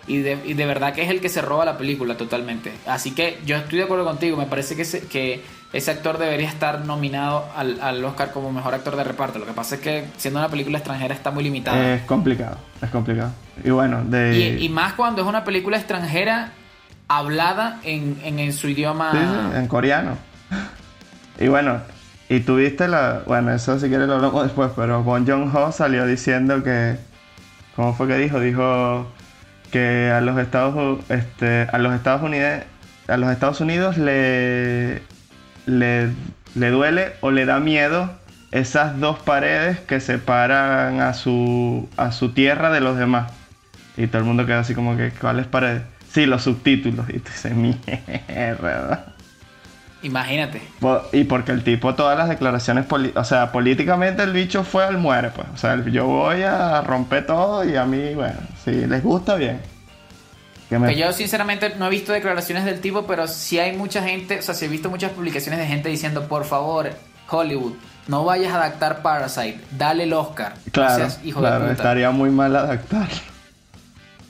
y 0.07 0.19
de, 0.19 0.67
verdad 0.67 0.95
que 0.95 1.03
es 1.03 1.11
el 1.11 1.21
que 1.21 1.29
se 1.29 1.43
roba 1.43 1.65
la 1.65 1.79
película 1.79 2.17
totalmente. 2.17 2.73
Así 2.87 3.13
que 3.13 3.39
yo 3.47 3.57
estoy 3.57 3.79
de 3.79 3.85
acuerdo 3.85 4.05
contigo. 4.05 4.37
Me 4.37 4.47
parece 4.47 4.75
que 4.75 4.83
ese, 4.83 5.07
que 5.07 5.45
ese 5.73 5.91
actor 5.93 6.19
debería 6.19 6.49
estar 6.49 6.85
nominado 6.85 7.49
al, 7.55 8.05
Oscar 8.05 8.33
como 8.33 8.51
mejor 8.51 8.75
actor 8.75 8.97
de 8.97 9.05
reparto. 9.05 9.39
Lo 9.39 9.47
que 9.47 9.53
pasa 9.53 9.77
es 9.77 9.81
que 9.81 10.07
siendo 10.17 10.41
una 10.41 10.49
película 10.49 10.79
extranjera 10.79 11.15
está 11.15 11.31
muy 11.31 11.45
limitada. 11.45 11.95
Es 11.95 12.03
complicado, 12.03 12.59
es 12.81 12.91
complicado. 12.91 13.31
Y 13.63 13.71
bueno, 13.71 14.03
de... 14.05 14.59
y, 14.61 14.69
más 14.69 14.95
cuando 14.95 15.23
es 15.23 15.29
una 15.29 15.45
película 15.45 15.77
extranjera 15.77 16.53
hablada 17.07 17.79
en, 17.85 18.19
en, 18.25 18.53
su 18.53 18.69
idioma... 18.69 19.53
en 19.55 19.69
coreano. 19.69 20.17
Y 21.39 21.49
bueno, 21.49 21.81
y 22.29 22.41
tuviste 22.41 22.89
la. 22.89 23.23
Bueno, 23.27 23.53
eso 23.53 23.79
si 23.79 23.89
quieres 23.89 24.09
lo 24.09 24.15
hablamos 24.15 24.45
después, 24.45 24.71
pero 24.77 25.03
Bon 25.03 25.27
Jong 25.27 25.55
Ho 25.55 25.73
salió 25.73 26.07
diciendo 26.07 26.63
que. 26.63 26.97
¿Cómo 27.77 27.95
fue 27.95 28.07
que 28.09 28.17
dijo? 28.19 28.41
Dijo 28.41 29.07
que 29.71 30.11
a 30.11 30.21
los 30.21 30.39
Estados, 30.39 31.01
este, 31.09 31.69
a 31.73 31.79
los 31.79 31.95
Estados 31.95 32.23
Unidos. 32.23 32.63
A 33.09 33.17
los 33.17 33.31
Estados 33.31 33.61
Unidos 33.61 33.99
le, 33.99 35.03
le, 35.67 36.11
le 36.55 36.71
duele 36.71 37.13
o 37.21 37.31
le 37.31 37.45
da 37.45 37.59
miedo 37.59 38.11
esas 38.53 39.01
dos 39.01 39.19
paredes 39.19 39.81
que 39.81 39.99
separan 39.99 41.01
a 41.01 41.15
su, 41.15 41.89
a 41.97 42.13
su 42.13 42.33
tierra 42.33 42.71
de 42.71 42.81
los 42.81 42.97
demás. 42.97 43.33
Y 43.97 44.07
todo 44.07 44.19
el 44.19 44.25
mundo 44.25 44.47
queda 44.47 44.61
así 44.61 44.75
como 44.75 44.97
que, 44.97 45.11
¿cuáles 45.11 45.47
paredes? 45.47 45.83
Sí, 46.13 46.27
los 46.27 46.43
subtítulos. 46.43 47.09
Y 47.09 47.19
tú 47.19 47.31
dices, 47.31 47.55
mierda. 47.55 49.12
Imagínate. 50.03 50.63
Y 51.13 51.25
porque 51.25 51.53
el 51.53 51.63
tipo, 51.63 51.95
todas 51.95 52.19
las 52.19 52.29
declaraciones, 52.29 52.87
o 53.15 53.25
sea, 53.25 53.53
políticamente 53.53 54.23
el 54.23 54.33
bicho 54.33 54.65
fue 54.65 54.85
al 54.85 54.99
muere, 54.99 55.31
pues. 55.31 55.47
O 55.55 55.57
sea, 55.57 55.83
yo 55.87 56.07
voy 56.07 56.43
a 56.43 56.81
romper 56.83 57.27
todo 57.27 57.65
y 57.65 57.77
a 57.77 57.85
mí, 57.85 58.15
bueno, 58.15 58.39
si 58.65 58.73
les 58.73 59.03
gusta, 59.03 59.37
bien. 59.37 59.61
Que, 60.69 60.97
yo 60.97 61.13
sinceramente 61.13 61.75
no 61.79 61.87
he 61.87 61.91
visto 61.91 62.13
declaraciones 62.13 62.65
del 62.65 62.81
tipo, 62.81 63.07
pero 63.07 63.29
sí 63.29 63.59
hay 63.59 63.77
mucha 63.77 64.03
gente, 64.03 64.39
o 64.39 64.43
sea, 64.43 64.55
sí 64.55 64.65
he 64.65 64.69
visto 64.69 64.89
muchas 64.89 65.13
publicaciones 65.13 65.61
de 65.61 65.67
gente 65.67 65.91
diciendo, 65.91 66.27
por 66.29 66.45
favor, 66.45 66.91
Hollywood, 67.29 67.75
no 68.09 68.25
vayas 68.25 68.55
a 68.55 68.57
adaptar 68.57 69.03
Parasite, 69.03 69.61
dale 69.73 70.05
el 70.05 70.13
Oscar. 70.15 70.55
Claro, 70.73 71.09
claro, 71.35 71.71
estaría 71.71 72.11
muy 72.11 72.31
mal 72.31 72.57
adaptar. 72.57 73.09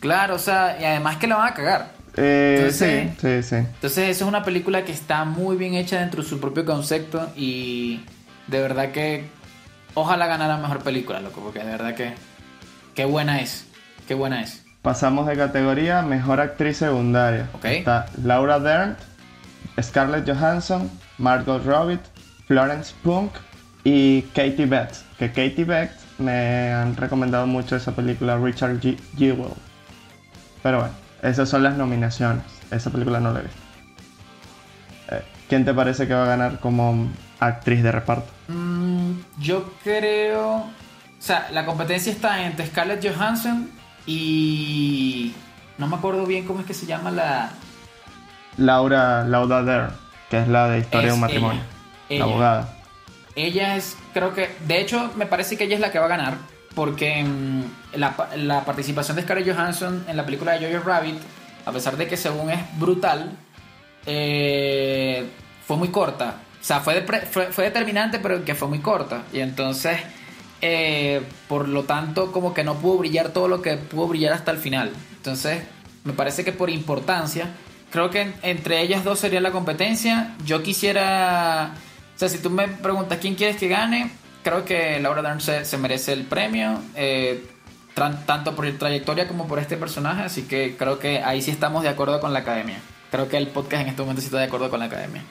Claro, 0.01 0.35
o 0.35 0.39
sea, 0.39 0.77
y 0.81 0.85
además 0.85 1.17
que 1.17 1.29
lo 1.29 1.37
van 1.37 1.53
a 1.53 1.55
cagar. 1.55 2.02
Eh, 2.17 2.69
sí, 2.71 3.11
sí, 3.21 3.43
sí. 3.43 3.57
Entonces, 3.57 4.09
eso 4.11 4.25
es 4.25 4.29
una 4.29 4.45
película 4.45 4.85
que 4.85 4.93
está 4.93 5.25
muy 5.25 5.57
bien 5.57 5.75
hecha 5.75 6.01
dentro 6.01 6.23
de 6.23 6.29
su 6.29 6.41
propio 6.41 6.65
concepto 6.65 7.31
y 7.37 8.01
de 8.47 8.61
verdad 8.61 8.93
que 8.93 9.25
ojalá 9.95 10.27
ganara 10.27 10.57
mejor 10.59 10.83
película, 10.83 11.21
loco, 11.21 11.41
porque 11.41 11.61
de 11.61 11.71
verdad 11.71 11.95
que 11.95 12.13
qué 12.95 13.05
buena 13.05 13.41
es, 13.41 13.67
qué 14.07 14.15
buena 14.15 14.43
es. 14.43 14.65
Pasamos 14.83 15.27
de 15.27 15.37
categoría 15.37 16.03
mejor 16.03 16.41
actriz 16.41 16.79
secundaria. 16.79 17.49
Okay. 17.55 17.79
Está 17.79 18.07
Laura 18.23 18.59
Dern, 18.59 18.97
Scarlett 19.81 20.29
Johansson, 20.29 20.91
Margot 21.19 21.65
Robbie, 21.65 22.01
Florence 22.47 22.93
Punk 23.03 23.33
y 23.85 24.23
Katie 24.35 24.67
Betts. 24.67 25.05
Que 25.19 25.29
Katie 25.29 25.65
Betts 25.65 26.05
me 26.19 26.73
han 26.73 26.97
recomendado 26.97 27.47
mucho 27.47 27.77
esa 27.77 27.95
película 27.95 28.37
Richard 28.37 28.81
G. 28.81 28.99
Jewell. 29.17 29.55
Pero 30.63 30.81
bueno. 30.81 31.02
Esas 31.23 31.49
son 31.49 31.63
las 31.63 31.77
nominaciones. 31.77 32.43
Esa 32.71 32.91
película 32.91 33.21
no 33.21 33.33
la 33.33 33.41
he 33.41 33.43
visto. 33.45 33.61
Eh, 35.13 35.23
¿Quién 35.49 35.65
te 35.65 35.73
parece 35.73 36.09
que 36.09 36.15
va 36.15 36.25
a 36.25 36.27
ganar 36.27 36.59
como 36.59 37.09
actriz 37.39 37.83
de 37.83 37.93
reparto? 37.93 38.31
Mm, 38.49 39.13
yo 39.39 39.73
creo. 39.85 40.57
O 40.57 41.25
sea, 41.25 41.49
la 41.53 41.65
competencia 41.65 42.11
está 42.13 42.45
entre 42.45 42.67
Scarlett 42.67 43.07
Johansson 43.07 43.71
y. 44.05 45.33
No 45.79 45.87
me 45.87 45.97
acuerdo 45.97 46.27
bien 46.27 46.45
cómo 46.45 46.61
es 46.61 46.67
que 46.67 46.75
se 46.75 46.87
llama 46.87 47.13
la. 47.13 47.51
Laura 48.59 49.25
Lauda 49.25 49.63
Dare, 49.63 49.93
que 50.29 50.41
es 50.41 50.49
la 50.49 50.69
de 50.69 50.81
Historia 50.81 51.09
de 51.09 51.15
un 51.15 51.21
matrimonio. 51.21 51.63
la 52.11 52.25
abogada. 52.25 52.75
Ella 53.37 53.77
es, 53.77 53.97
creo 54.13 54.35
que. 54.35 54.51
De 54.67 54.81
hecho, 54.81 55.13
me 55.17 55.27
parece 55.27 55.57
que 55.57 55.65
ella 55.65 55.77
es 55.77 55.81
la 55.81 55.93
que 55.93 56.01
va 56.01 56.07
a 56.07 56.09
ganar 56.09 56.52
porque 56.75 57.23
mm, 57.25 57.97
la, 57.97 58.65
participación 58.65 59.17
de 59.17 59.23
Scarlett 59.23 59.55
Johansson 59.55 60.05
en 60.09 60.17
la 60.17 60.25
película 60.25 60.59
de 60.59 60.73
Jojo 60.73 60.85
Rabbit, 60.85 61.17
a 61.65 61.73
pesar 61.73 61.97
de 61.97 62.09
que 62.09 62.17
según 62.17 62.51
es 62.51 62.61
brutal, 62.79 63.37
eh, 64.07 65.27
fue 65.67 65.77
muy 65.77 65.89
corta. 65.89 66.37
O 66.61 66.65
sea, 66.65 66.81
fue, 66.81 67.05
fue, 67.51 67.65
determinante, 67.65 68.19
pero 68.19 68.45
que 68.45 68.55
fue 68.55 68.69
muy 68.69 68.79
corta. 68.79 69.25
Y 69.33 69.41
entonces, 69.41 69.99
eh, 70.61 71.23
por 71.49 71.69
lo 71.69 71.85
tanto, 71.85 72.31
como 72.31 72.55
que 72.55 72.63
no 72.63 72.77
pudo 72.77 72.99
brillar 72.99 73.31
todo 73.31 73.49
lo 73.49 73.61
que 73.63 73.77
pudo 73.77 74.09
brillar 74.09 74.33
hasta 74.33 74.53
el 74.53 74.59
final. 74.59 74.93
Entonces, 75.17 75.63
me 76.05 76.13
parece 76.13 76.45
que 76.45 76.53
por 76.53 76.71
importancia, 76.71 77.49
creo 77.91 78.11
que 78.11 78.33
entre 78.43 78.81
ellas 78.81 79.05
dos 79.05 79.19
sería 79.19 79.41
la 79.41 79.51
competencia. 79.51 80.35
Yo 80.45 80.63
quisiera... 80.63 81.75
O 82.15 82.19
sea, 82.19 82.29
si 82.29 82.39
tú 82.39 82.51
me 82.51 82.69
preguntas 82.69 83.19
quién 83.21 83.35
quieres 83.35 83.57
que 83.57 83.69
gane, 83.69 84.13
creo 84.43 84.65
que 84.65 85.01
Laura 85.01 85.23
Dern 85.23 85.41
se, 85.41 85.79
merece 85.79 86.13
el 86.13 86.25
premio, 86.25 86.79
eh, 86.95 87.47
tanto 88.27 88.55
por 88.55 88.71
trayectoria 88.73 89.29
como 89.29 89.47
por 89.47 89.59
este 89.59 89.77
personaje, 89.77 90.23
así 90.23 90.43
que 90.43 90.77
creo 90.77 90.99
que 90.99 91.23
ahí 91.23 91.43
sí 91.43 91.51
estamos 91.51 91.83
de 91.83 91.89
acuerdo 91.89 92.21
con 92.21 92.33
la 92.33 92.41
academia. 92.41 92.79
Creo 93.11 93.29
que 93.29 93.37
el 93.37 93.49
podcast 93.49 93.83
en 93.83 93.89
este 93.89 94.03
momento 94.03 94.21
sí 94.21 94.27
está 94.27 94.39
de 94.39 94.47
acuerdo 94.47 94.71
con 94.71 94.81
la 94.81 94.87
academia. 94.87 95.23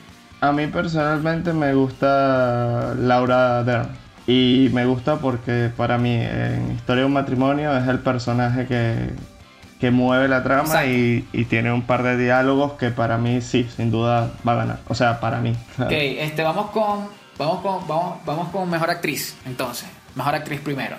A 0.42 0.52
mí 0.52 0.68
personalmente 0.68 1.54
me 1.54 1.74
gusta 1.74 2.94
Laura 2.98 3.64
Dern. 3.64 3.90
Y 4.28 4.70
me 4.72 4.86
gusta 4.86 5.18
porque 5.18 5.72
para 5.76 5.98
mí 5.98 6.14
en 6.14 6.74
Historia 6.74 7.02
de 7.02 7.08
un 7.08 7.14
matrimonio 7.14 7.76
es 7.76 7.88
el 7.88 8.00
personaje 8.00 8.68
que, 8.68 9.92
mueve 9.92 10.28
la 10.28 10.44
trama 10.44 10.86
y, 10.86 11.22
tiene 11.50 11.74
un 11.74 11.82
par 11.82 12.04
de 12.04 12.16
diálogos 12.16 12.74
que 12.74 12.92
para 12.92 13.18
mí 13.18 13.42
sí, 13.42 13.68
sin 13.76 13.90
duda 13.90 14.32
va 14.48 14.54
a 14.54 14.56
ganar. 14.56 14.80
O 14.88 14.96
sea, 14.96 15.20
para 15.20 15.40
mí. 15.40 15.56
Ok, 15.80 15.92
este, 15.92 16.44
vamos 16.44 16.70
con 16.70 17.21
Vamos 17.38 17.62
con, 17.62 17.88
vamos, 17.88 18.26
vamos 18.26 18.50
con 18.50 18.70
mejor 18.70 18.90
actriz, 18.90 19.36
entonces. 19.46 19.88
Mejor 20.16 20.36
actriz 20.36 20.60
primero. 20.62 20.98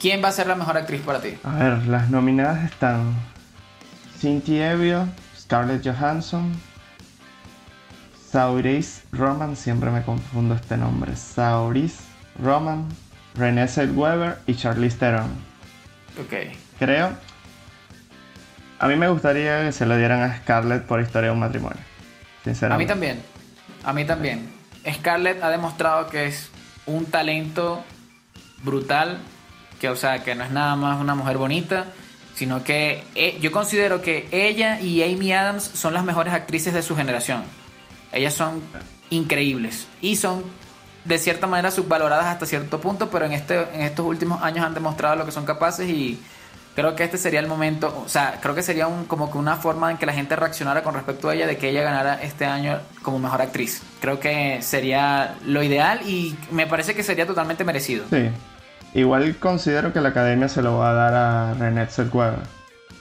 ¿Quién 0.00 0.22
va 0.22 0.28
a 0.28 0.32
ser 0.32 0.46
la 0.46 0.54
mejor 0.54 0.76
actriz 0.76 1.00
para 1.02 1.20
ti? 1.20 1.36
A 1.42 1.54
ver, 1.56 1.86
las 1.86 2.08
nominadas 2.08 2.64
están 2.70 3.14
Cynthia 4.18 4.72
Evio, 4.72 5.08
Scarlett 5.36 5.84
Johansson, 5.84 6.52
Sauris 8.30 9.02
Roman, 9.12 9.56
siempre 9.56 9.90
me 9.90 10.02
confundo 10.02 10.54
este 10.54 10.76
nombre, 10.76 11.16
Sauris 11.16 12.00
Roman, 12.42 12.86
Renée 13.34 13.66
Zellweger 13.66 14.38
y 14.46 14.54
Charlize 14.54 14.98
Theron. 14.98 15.30
Ok. 16.20 16.34
Creo. 16.78 17.10
A 18.78 18.86
mí 18.86 18.96
me 18.96 19.08
gustaría 19.08 19.64
que 19.64 19.72
se 19.72 19.86
lo 19.86 19.96
dieran 19.96 20.22
a 20.22 20.36
Scarlett 20.38 20.84
por 20.84 21.00
historia 21.00 21.30
de 21.30 21.34
un 21.34 21.40
matrimonio. 21.40 21.78
Sinceramente. 22.44 22.92
A 22.92 22.94
mí 22.94 23.00
también. 23.00 23.22
A 23.84 23.92
mí 23.92 24.04
también. 24.04 24.57
Scarlett 24.92 25.42
ha 25.42 25.50
demostrado 25.50 26.08
que 26.08 26.26
es 26.26 26.50
un 26.86 27.06
talento 27.06 27.84
brutal, 28.62 29.18
que 29.80 29.88
o 29.88 29.96
sea, 29.96 30.22
que 30.24 30.34
no 30.34 30.44
es 30.44 30.50
nada 30.50 30.76
más 30.76 31.00
una 31.00 31.14
mujer 31.14 31.36
bonita, 31.38 31.86
sino 32.34 32.62
que 32.62 33.02
eh, 33.14 33.38
yo 33.40 33.50
considero 33.50 34.00
que 34.00 34.28
ella 34.30 34.80
y 34.80 35.02
Amy 35.02 35.32
Adams 35.32 35.64
son 35.64 35.94
las 35.94 36.04
mejores 36.04 36.32
actrices 36.32 36.72
de 36.72 36.82
su 36.82 36.96
generación. 36.96 37.42
Ellas 38.12 38.34
son 38.34 38.62
increíbles 39.10 39.86
y 40.00 40.16
son 40.16 40.44
de 41.04 41.18
cierta 41.18 41.46
manera 41.46 41.70
subvaloradas 41.70 42.26
hasta 42.26 42.46
cierto 42.46 42.80
punto, 42.80 43.10
pero 43.10 43.24
en, 43.24 43.32
este, 43.32 43.62
en 43.74 43.82
estos 43.82 44.06
últimos 44.06 44.42
años 44.42 44.64
han 44.64 44.74
demostrado 44.74 45.16
lo 45.16 45.24
que 45.24 45.32
son 45.32 45.44
capaces 45.44 45.88
y 45.88 46.20
creo 46.78 46.94
que 46.94 47.02
este 47.02 47.18
sería 47.18 47.40
el 47.40 47.48
momento, 47.48 48.02
o 48.06 48.08
sea, 48.08 48.38
creo 48.40 48.54
que 48.54 48.62
sería 48.62 48.86
un, 48.86 49.04
como 49.06 49.32
que 49.32 49.36
una 49.36 49.56
forma 49.56 49.90
en 49.90 49.96
que 49.96 50.06
la 50.06 50.12
gente 50.12 50.36
reaccionara 50.36 50.84
con 50.84 50.94
respecto 50.94 51.28
a 51.28 51.34
ella 51.34 51.44
de 51.48 51.56
que 51.56 51.70
ella 51.70 51.82
ganara 51.82 52.22
este 52.22 52.46
año 52.46 52.78
como 53.02 53.18
mejor 53.18 53.42
actriz. 53.42 53.82
Creo 54.00 54.20
que 54.20 54.62
sería 54.62 55.34
lo 55.44 55.60
ideal 55.64 56.02
y 56.08 56.36
me 56.52 56.68
parece 56.68 56.94
que 56.94 57.02
sería 57.02 57.26
totalmente 57.26 57.64
merecido. 57.64 58.04
Sí. 58.10 58.30
Igual 58.94 59.34
considero 59.40 59.92
que 59.92 60.00
la 60.00 60.10
academia 60.10 60.48
se 60.48 60.62
lo 60.62 60.78
va 60.78 60.90
a 60.90 60.92
dar 60.94 61.14
a 61.14 61.54
René 61.54 61.84
Zellweger 61.86 62.38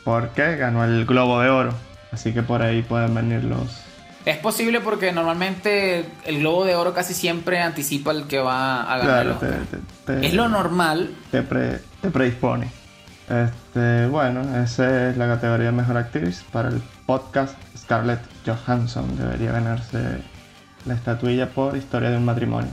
porque 0.03 0.55
ganó 0.55 0.83
el 0.83 1.05
Globo 1.05 1.39
de 1.41 1.49
Oro. 1.49 1.73
Así 2.11 2.33
que 2.33 2.41
por 2.41 2.63
ahí 2.63 2.81
pueden 2.81 3.13
venir 3.13 3.43
los, 3.43 3.83
Es 4.25 4.37
posible 4.37 4.81
porque 4.81 5.11
normalmente 5.11 6.03
el 6.25 6.39
Globo 6.39 6.65
de 6.65 6.75
Oro 6.75 6.95
casi 6.95 7.13
siempre 7.13 7.61
anticipa 7.61 8.09
el 8.11 8.25
que 8.25 8.39
va 8.39 8.91
a 8.91 8.97
ganar. 8.97 9.23
Claro, 9.23 9.31
Oscar. 9.35 9.49
te, 9.69 9.77
te- 10.15 10.19
te- 10.21 10.27
Es 10.29 10.33
lo 10.33 10.47
normal. 10.49 11.11
te, 11.29 11.43
pre- 11.43 11.79
te 12.01 12.09
predispone. 12.09 12.71
Este, 13.29 14.07
bueno, 14.07 14.41
esa 14.63 15.09
es 15.09 15.17
la 15.17 15.27
categoría 15.27 15.71
mejor 15.71 15.97
actriz. 15.97 16.43
Para 16.51 16.69
el 16.69 16.81
podcast, 17.05 17.55
Scarlett 17.77 18.19
Johansson 18.45 19.17
debería 19.17 19.51
ganarse 19.51 19.99
la 20.85 20.93
estatuilla 20.93 21.49
por 21.49 21.75
Historia 21.75 22.09
de 22.09 22.17
un 22.17 22.25
matrimonio. 22.25 22.69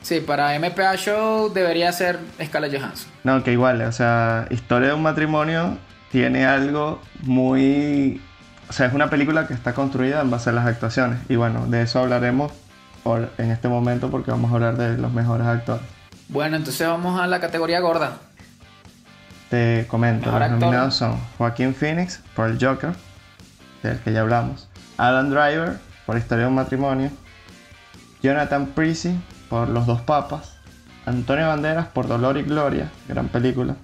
Sí, 0.00 0.20
para 0.20 0.56
MPA 0.58 0.96
Show 0.96 1.52
debería 1.52 1.92
ser 1.92 2.18
Scarlett 2.42 2.78
Johansson. 2.78 3.10
No, 3.24 3.42
que 3.42 3.52
igual, 3.52 3.82
o 3.82 3.92
sea, 3.92 4.46
Historia 4.50 4.88
de 4.88 4.94
un 4.94 5.02
matrimonio 5.02 5.76
tiene 6.10 6.46
algo 6.46 7.00
muy... 7.22 8.20
O 8.68 8.72
sea, 8.72 8.86
es 8.86 8.94
una 8.94 9.10
película 9.10 9.46
que 9.46 9.54
está 9.54 9.74
construida 9.74 10.20
en 10.22 10.30
base 10.30 10.50
a 10.50 10.52
las 10.52 10.66
actuaciones. 10.66 11.18
Y 11.28 11.36
bueno, 11.36 11.66
de 11.66 11.82
eso 11.82 12.00
hablaremos 12.00 12.50
por- 13.02 13.30
en 13.38 13.50
este 13.50 13.68
momento 13.68 14.10
porque 14.10 14.30
vamos 14.30 14.50
a 14.50 14.54
hablar 14.54 14.76
de 14.76 14.96
los 14.96 15.12
mejores 15.12 15.46
actores. 15.46 15.82
Bueno, 16.28 16.56
entonces 16.56 16.86
vamos 16.86 17.20
a 17.20 17.26
la 17.26 17.38
categoría 17.40 17.78
gorda. 17.80 18.18
Te 19.50 19.86
comento, 19.86 20.26
Mejor 20.26 20.40
los 20.40 20.50
actor. 20.50 20.60
nominados 20.60 20.94
son 20.94 21.18
Joaquín 21.38 21.74
Phoenix 21.74 22.20
por 22.34 22.48
el 22.50 22.58
Joker, 22.60 22.94
del 23.82 23.98
que 24.00 24.12
ya 24.12 24.22
hablamos, 24.22 24.68
Adam 24.96 25.30
Driver 25.30 25.78
por 26.04 26.16
Historia 26.16 26.44
de 26.44 26.48
un 26.48 26.56
matrimonio, 26.56 27.10
Jonathan 28.22 28.66
Prissy 28.66 29.16
por 29.48 29.68
Los 29.68 29.86
dos 29.86 30.00
papas, 30.00 30.56
Antonio 31.04 31.46
Banderas 31.46 31.86
por 31.86 32.08
Dolor 32.08 32.36
y 32.38 32.42
Gloria, 32.42 32.90
gran 33.08 33.28
película, 33.28 33.76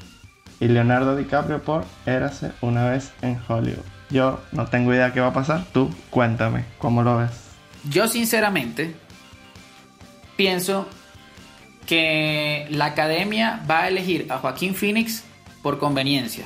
y 0.58 0.66
Leonardo 0.66 1.16
DiCaprio 1.16 1.62
por 1.62 1.84
Érase 2.06 2.52
una 2.60 2.84
vez 2.90 3.12
en 3.22 3.38
Hollywood. 3.46 3.84
Yo 4.10 4.40
no 4.50 4.66
tengo 4.66 4.92
idea 4.92 5.12
qué 5.12 5.20
va 5.20 5.28
a 5.28 5.32
pasar, 5.32 5.64
tú 5.72 5.94
cuéntame, 6.10 6.64
¿cómo 6.78 7.02
lo 7.02 7.18
ves? 7.18 7.30
Yo 7.88 8.08
sinceramente 8.08 8.94
pienso 10.36 10.88
que 11.86 12.66
la 12.70 12.86
academia 12.86 13.60
va 13.70 13.82
a 13.82 13.88
elegir 13.88 14.26
a 14.30 14.38
Joaquín 14.38 14.74
Phoenix 14.74 15.24
por 15.62 15.78
conveniencia. 15.78 16.44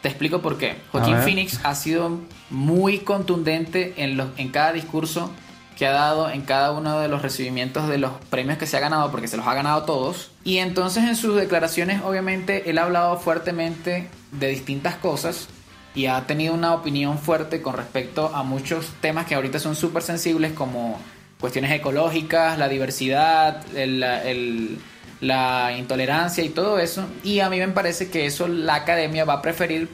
Te 0.00 0.08
explico 0.08 0.40
por 0.40 0.58
qué. 0.58 0.76
Joaquín. 0.90 1.16
Phoenix 1.18 1.60
ha 1.64 1.74
sido 1.74 2.18
muy 2.50 2.98
contundente 3.00 3.94
en, 3.98 4.16
los, 4.16 4.28
en 4.36 4.48
cada 4.48 4.72
discurso 4.72 5.30
que 5.78 5.86
ha 5.86 5.92
dado 5.92 6.28
en 6.30 6.42
cada 6.42 6.72
uno 6.72 7.00
de 7.00 7.08
los 7.08 7.22
recibimientos 7.22 7.88
de 7.88 7.98
los 7.98 8.12
premios 8.30 8.58
que 8.58 8.66
se 8.66 8.76
ha 8.76 8.80
ganado, 8.80 9.10
porque 9.10 9.28
se 9.28 9.36
los 9.36 9.46
ha 9.46 9.54
ganado 9.54 9.84
todos. 9.84 10.30
Y 10.44 10.58
entonces 10.58 11.04
en 11.04 11.16
sus 11.16 11.36
declaraciones, 11.36 12.02
obviamente, 12.04 12.68
él 12.68 12.78
ha 12.78 12.82
hablado 12.84 13.18
fuertemente 13.18 14.08
de 14.32 14.48
distintas 14.48 14.96
cosas 14.96 15.48
y 15.94 16.06
ha 16.06 16.26
tenido 16.26 16.54
una 16.54 16.74
opinión 16.74 17.18
fuerte 17.18 17.62
con 17.62 17.74
respecto 17.76 18.34
a 18.34 18.42
muchos 18.42 18.86
temas 19.00 19.26
que 19.26 19.34
ahorita 19.34 19.58
son 19.60 19.74
súper 19.76 20.02
sensibles, 20.02 20.52
como 20.52 20.98
cuestiones 21.40 21.70
ecológicas, 21.72 22.58
la 22.58 22.68
diversidad, 22.68 23.64
el- 23.76 24.02
el- 24.02 24.78
la 25.22 25.72
intolerancia 25.78 26.44
y 26.44 26.50
todo 26.50 26.78
eso. 26.78 27.06
Y 27.24 27.40
a 27.40 27.48
mí 27.48 27.58
me 27.58 27.68
parece 27.68 28.10
que 28.10 28.26
eso 28.26 28.48
la 28.48 28.74
academia 28.74 29.24
va 29.24 29.34
a 29.34 29.42
preferir 29.42 29.88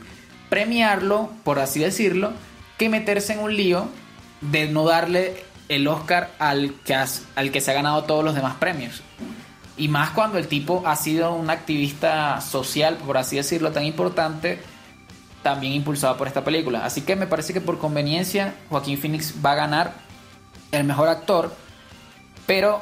premiarlo, 0.48 1.30
por 1.44 1.60
así 1.60 1.78
decirlo, 1.78 2.32
que 2.78 2.88
meterse 2.88 3.34
en 3.34 3.40
un 3.40 3.54
lío 3.54 3.88
de 4.40 4.66
no 4.68 4.84
darle 4.84 5.44
el 5.68 5.86
Oscar 5.86 6.30
al 6.38 6.72
que, 6.82 6.94
al 6.94 7.50
que 7.52 7.60
se 7.60 7.70
ha 7.70 7.74
ganado 7.74 8.04
todos 8.04 8.24
los 8.24 8.34
demás 8.34 8.56
premios. 8.56 9.02
Y 9.76 9.88
más 9.88 10.10
cuando 10.10 10.38
el 10.38 10.48
tipo 10.48 10.82
ha 10.86 10.96
sido 10.96 11.34
un 11.34 11.50
activista 11.50 12.40
social, 12.40 12.96
por 12.96 13.18
así 13.18 13.36
decirlo, 13.36 13.70
tan 13.70 13.84
importante, 13.84 14.58
también 15.42 15.74
impulsado 15.74 16.16
por 16.16 16.26
esta 16.26 16.42
película. 16.42 16.86
Así 16.86 17.02
que 17.02 17.16
me 17.16 17.26
parece 17.26 17.52
que 17.52 17.60
por 17.60 17.78
conveniencia 17.78 18.54
Joaquín 18.70 18.98
Phoenix 18.98 19.34
va 19.44 19.52
a 19.52 19.56
ganar 19.56 19.92
el 20.72 20.84
mejor 20.84 21.08
actor, 21.08 21.54
pero 22.46 22.80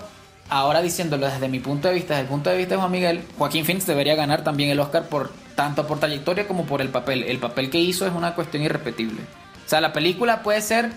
ahora 0.48 0.82
diciéndolo 0.82 1.26
desde 1.26 1.48
mi 1.48 1.60
punto 1.60 1.88
de 1.88 1.94
vista, 1.94 2.14
desde 2.14 2.22
el 2.22 2.28
punto 2.28 2.50
de 2.50 2.56
vista 2.56 2.74
de 2.74 2.80
Juan 2.80 2.92
Miguel, 2.92 3.24
Joaquín 3.38 3.64
Phoenix 3.64 3.86
debería 3.86 4.14
ganar 4.14 4.44
también 4.44 4.70
el 4.70 4.80
Oscar 4.80 5.08
por 5.08 5.32
tanto 5.54 5.86
por 5.86 5.98
trayectoria 5.98 6.46
como 6.46 6.64
por 6.64 6.80
el 6.80 6.88
papel. 6.88 7.24
El 7.24 7.38
papel 7.38 7.70
que 7.70 7.78
hizo 7.78 8.06
es 8.06 8.12
una 8.12 8.34
cuestión 8.34 8.62
irrepetible. 8.62 9.22
O 9.64 9.68
sea, 9.68 9.80
la 9.80 9.92
película 9.92 10.42
puede 10.42 10.60
ser 10.60 10.92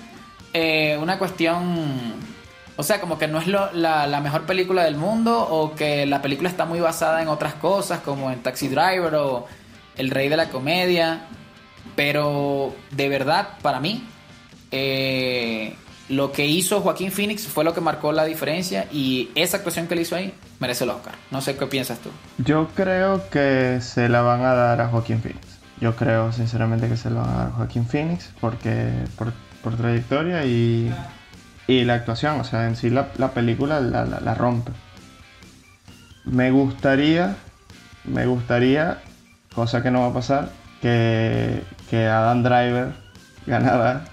eh, 0.53 0.97
una 1.01 1.17
cuestión, 1.17 2.13
o 2.75 2.83
sea, 2.83 3.01
como 3.01 3.17
que 3.17 3.27
no 3.27 3.39
es 3.39 3.47
la 3.47 4.19
mejor 4.21 4.45
película 4.45 4.83
del 4.83 4.95
mundo 4.95 5.39
o 5.39 5.73
que 5.75 6.05
la 6.05 6.21
película 6.21 6.49
está 6.49 6.65
muy 6.65 6.79
basada 6.79 7.21
en 7.21 7.27
otras 7.27 7.55
cosas 7.55 8.01
como 8.01 8.31
en 8.31 8.43
Taxi 8.43 8.67
Driver 8.67 9.15
o 9.15 9.47
El 9.97 10.11
Rey 10.11 10.29
de 10.29 10.37
la 10.37 10.49
Comedia, 10.49 11.21
pero 11.95 12.75
de 12.91 13.09
verdad, 13.09 13.49
para 13.61 13.79
mí, 13.79 14.07
eh, 14.71 15.75
lo 16.09 16.31
que 16.31 16.45
hizo 16.47 16.81
Joaquín 16.81 17.11
Phoenix 17.11 17.47
fue 17.47 17.63
lo 17.63 17.73
que 17.73 17.81
marcó 17.81 18.11
la 18.11 18.25
diferencia 18.25 18.87
y 18.91 19.29
esa 19.35 19.57
actuación 19.57 19.87
que 19.87 19.95
le 19.95 20.01
hizo 20.01 20.15
ahí 20.15 20.33
merece 20.59 20.83
el 20.83 20.89
Oscar. 20.89 21.13
No 21.31 21.39
sé 21.41 21.55
qué 21.55 21.65
piensas 21.67 21.99
tú. 21.99 22.09
Yo 22.43 22.67
creo 22.75 23.29
que 23.29 23.79
se 23.81 24.09
la 24.09 24.21
van 24.21 24.41
a 24.41 24.53
dar 24.53 24.81
a 24.81 24.87
Joaquín 24.87 25.21
Phoenix. 25.21 25.45
Yo 25.79 25.95
creo 25.95 26.31
sinceramente 26.33 26.89
que 26.89 26.97
se 26.97 27.09
la 27.09 27.21
van 27.21 27.29
a 27.29 27.33
dar 27.37 27.47
a 27.47 27.51
Joaquín 27.51 27.85
Phoenix 27.85 28.31
porque 28.41 28.89
por, 29.17 29.31
trayectoria 29.77 30.43
y, 30.45 30.91
y 31.67 31.83
la 31.85 31.93
actuación, 31.93 32.39
o 32.39 32.43
sea, 32.43 32.67
en 32.67 32.75
sí 32.75 32.89
la, 32.89 33.09
la 33.17 33.31
película 33.31 33.79
la, 33.79 34.03
la- 34.05 34.19
la 34.19 34.33
rompe. 34.33 34.71
Me 36.25 36.51
gustaría, 36.51 37.35
me 38.03 38.25
gustaría, 38.25 38.99
cosa 39.53 39.81
que 39.81 39.89
no 39.91 40.01
va 40.01 40.07
a 40.07 40.13
pasar, 40.13 40.49
que, 40.81 41.63
que 41.89 42.05
Adam 42.07 42.43
Driver 42.43 42.93
ganara 43.45 44.05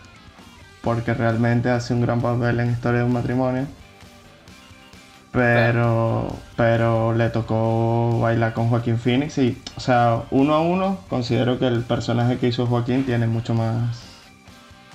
porque 0.87 1.15
realmente 1.15 1.69
hace 1.69 1.93
un 1.93 2.01
gran 2.01 2.21
papel 2.21 2.61
en 2.61 2.71
Historia 2.71 3.01
de 3.01 3.07
un 3.07 3.13
matrimonio. 3.13 3.67
Pero, 5.33 6.35
pero 6.57 7.13
le 7.13 7.29
tocó 7.29 8.21
bailar 8.21 8.55
con 8.55 8.69
Joaquín 8.71 8.97
Phoenix 8.99 9.37
y, 9.39 9.61
o 9.77 9.81
sea, 9.81 10.23
uno 10.31 10.55
a 10.55 10.61
uno, 10.61 11.01
considero 11.11 11.59
que 11.59 11.67
el 11.67 11.81
personaje 11.83 12.39
que 12.39 12.47
hizo 12.49 12.67
Joaquín 12.67 13.05
tiene 13.05 13.27
mucho 13.27 13.53
más, 13.53 13.99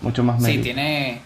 mucho 0.01 0.23
más 0.23 0.38
Sí, 0.38 0.43
mérito. 0.43 0.63
tiene. 0.63 1.21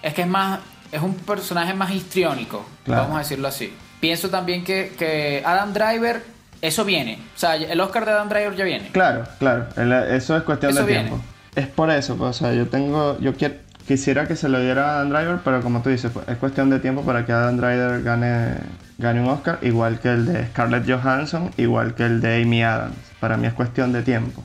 Es 0.00 0.14
que 0.14 0.22
es 0.22 0.28
más. 0.28 0.60
Es 0.92 1.02
un 1.02 1.14
personaje 1.14 1.74
más 1.74 1.90
histriónico, 1.90 2.64
Claro. 2.84 3.02
vamos 3.02 3.16
a 3.16 3.18
decirlo 3.20 3.48
así. 3.48 3.72
Pienso 4.00 4.30
también 4.30 4.62
que, 4.62 4.92
que 4.98 5.42
Adam 5.44 5.72
Driver, 5.72 6.22
eso 6.60 6.84
viene. 6.84 7.18
O 7.34 7.38
sea, 7.38 7.56
el 7.56 7.80
Oscar 7.80 8.04
de 8.04 8.12
Adam 8.12 8.28
Driver 8.28 8.54
ya 8.54 8.64
viene. 8.64 8.88
Claro, 8.92 9.24
claro, 9.38 9.66
el- 9.76 9.92
eso 10.14 10.36
es 10.36 10.42
cuestión 10.44 10.70
Eso 10.72 10.80
de 10.82 10.86
viene. 10.86 11.08
tiempo. 11.08 11.24
Es 11.54 11.66
por 11.66 11.90
eso, 11.90 12.16
pues, 12.16 12.30
o 12.30 12.32
sea, 12.32 12.52
yo 12.54 12.66
tengo, 12.68 13.18
yo 13.20 13.34
quiero, 13.34 13.56
quisiera 13.86 14.26
que 14.26 14.36
se 14.36 14.48
lo 14.48 14.60
diera 14.60 14.90
a 14.90 14.94
Adam 15.00 15.10
Driver, 15.10 15.38
pero 15.44 15.60
como 15.62 15.82
tú 15.82 15.90
dices, 15.90 16.12
es 16.26 16.36
cuestión 16.38 16.70
de 16.70 16.78
tiempo 16.80 17.02
para 17.02 17.24
que 17.26 17.32
Adam 17.32 17.56
Driver 17.56 18.02
gane, 18.02 18.54
gane 18.98 19.20
un 19.20 19.28
Oscar, 19.28 19.58
igual 19.62 19.98
que 20.00 20.08
el 20.10 20.26
de 20.26 20.46
Scarlett 20.48 20.88
Johansson, 20.88 21.50
igual 21.56 21.94
que 21.94 22.04
el 22.04 22.20
de 22.20 22.42
Amy 22.42 22.62
Adams. 22.62 22.96
Para 23.20 23.36
mí 23.36 23.46
es 23.46 23.52
cuestión 23.54 23.92
de 23.92 24.02
tiempo. 24.02 24.42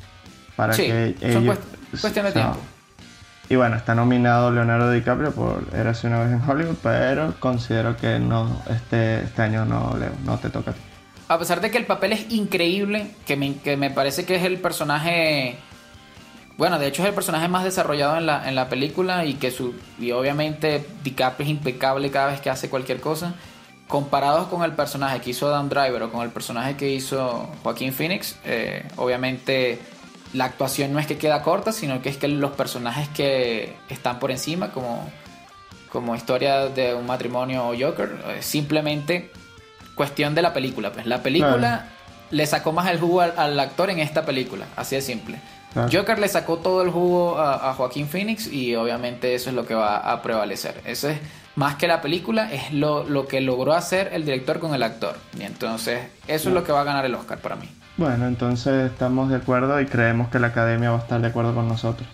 Para 0.55 0.73
Sí, 0.73 0.83
que 0.83 1.15
son 1.33 1.43
ellos, 1.43 1.57
cuest- 1.57 2.01
cuestión 2.01 2.25
de 2.25 2.31
tiempo. 2.31 2.57
Y 3.49 3.55
bueno, 3.55 3.77
está 3.77 3.95
nominado 3.95 4.51
Leonardo 4.51 4.91
DiCaprio 4.91 5.31
por 5.31 5.63
Érase 5.73 6.07
una 6.07 6.19
vez 6.19 6.33
en 6.33 6.41
Hollywood, 6.49 6.75
pero 6.83 7.33
considero 7.39 7.95
que 7.95 8.19
no, 8.19 8.61
este, 8.69 9.21
este 9.23 9.41
año 9.41 9.63
no, 9.63 9.95
Leo, 9.97 10.11
no 10.25 10.37
te 10.37 10.49
toca 10.49 10.71
a 10.71 10.73
ti. 10.73 10.81
A 11.29 11.39
pesar 11.39 11.61
de 11.61 11.71
que 11.71 11.77
el 11.77 11.85
papel 11.85 12.13
es 12.13 12.25
increíble, 12.31 13.11
que 13.25 13.35
me, 13.37 13.55
que 13.57 13.77
me 13.77 13.89
parece 13.89 14.25
que 14.25 14.35
es 14.35 14.43
el 14.43 14.57
personaje. 14.59 15.57
Bueno, 16.57 16.79
de 16.79 16.87
hecho 16.87 17.03
es 17.03 17.09
el 17.09 17.13
personaje 17.13 17.47
más 17.47 17.63
desarrollado 17.63 18.17
en 18.17 18.25
la, 18.25 18.47
en 18.49 18.55
la 18.55 18.67
película 18.67 19.25
y 19.25 19.35
que 19.35 19.51
su. 19.51 19.75
Y 19.99 20.11
obviamente 20.11 20.85
DiCaprio 21.03 21.45
es 21.45 21.51
impecable 21.51 22.09
cada 22.09 22.31
vez 22.31 22.41
que 22.41 22.49
hace 22.49 22.69
cualquier 22.69 22.99
cosa. 22.99 23.35
Comparados 23.87 24.47
con 24.47 24.63
el 24.63 24.73
personaje 24.73 25.21
que 25.21 25.29
hizo 25.29 25.47
Adam 25.47 25.69
Driver 25.69 26.03
o 26.03 26.11
con 26.11 26.21
el 26.21 26.29
personaje 26.29 26.75
que 26.75 26.89
hizo 26.89 27.49
Joaquín 27.63 27.93
Phoenix, 27.93 28.35
eh, 28.43 28.85
obviamente 28.97 29.79
la 30.33 30.45
actuación 30.45 30.91
no 30.91 30.99
es 30.99 31.07
que 31.07 31.17
queda 31.17 31.41
corta, 31.41 31.71
sino 31.71 32.01
que 32.01 32.09
es 32.09 32.17
que 32.17 32.27
los 32.27 32.51
personajes 32.51 33.07
que 33.09 33.77
están 33.87 34.19
por 34.19 34.31
encima, 34.31 34.71
como, 34.71 35.09
como 35.89 36.15
historia 36.15 36.65
de 36.65 36.93
un 36.95 37.05
matrimonio 37.05 37.69
o 37.69 37.75
Joker, 37.79 38.17
eh, 38.27 38.41
simplemente 38.41 39.31
cuestión 39.95 40.35
de 40.35 40.41
la 40.41 40.53
película. 40.53 40.91
Pues 40.91 41.05
la 41.05 41.21
película. 41.21 41.91
Le 42.31 42.45
sacó 42.45 42.71
más 42.71 42.89
el 42.89 42.99
jugo 42.99 43.21
al, 43.21 43.33
al 43.37 43.59
actor 43.59 43.89
en 43.89 43.99
esta 43.99 44.25
película, 44.25 44.65
así 44.75 44.95
de 44.95 45.01
simple. 45.01 45.39
Joker 45.91 46.17
le 46.17 46.27
sacó 46.27 46.57
todo 46.57 46.81
el 46.81 46.89
jugo 46.89 47.37
a, 47.37 47.69
a 47.69 47.73
Joaquín 47.75 48.07
Phoenix 48.07 48.47
y 48.51 48.73
obviamente 48.75 49.35
eso 49.35 49.49
es 49.51 49.55
lo 49.55 49.65
que 49.67 49.75
va 49.75 49.97
a 49.97 50.21
prevalecer. 50.23 50.81
Eso 50.85 51.07
es 51.09 51.19
más 51.55 51.75
que 51.75 51.87
la 51.87 52.01
película, 52.01 52.51
es 52.51 52.73
lo, 52.73 53.03
lo 53.03 53.27
que 53.27 53.41
logró 53.41 53.73
hacer 53.73 54.09
el 54.13 54.25
director 54.25 54.59
con 54.59 54.73
el 54.73 54.81
actor. 54.81 55.17
Y 55.39 55.43
entonces 55.43 55.99
eso 56.27 56.49
es 56.49 56.55
lo 56.55 56.63
que 56.63 56.71
va 56.71 56.81
a 56.81 56.83
ganar 56.83 57.05
el 57.05 57.13
Oscar 57.13 57.37
para 57.39 57.55
mí. 57.57 57.69
Bueno, 57.95 58.25
entonces 58.27 58.91
estamos 58.91 59.29
de 59.29 59.35
acuerdo 59.35 59.79
y 59.79 59.85
creemos 59.85 60.29
que 60.29 60.39
la 60.39 60.47
academia 60.47 60.89
va 60.89 60.97
a 60.97 61.01
estar 61.01 61.21
de 61.21 61.27
acuerdo 61.27 61.53
con 61.53 61.67
nosotros. 61.67 62.07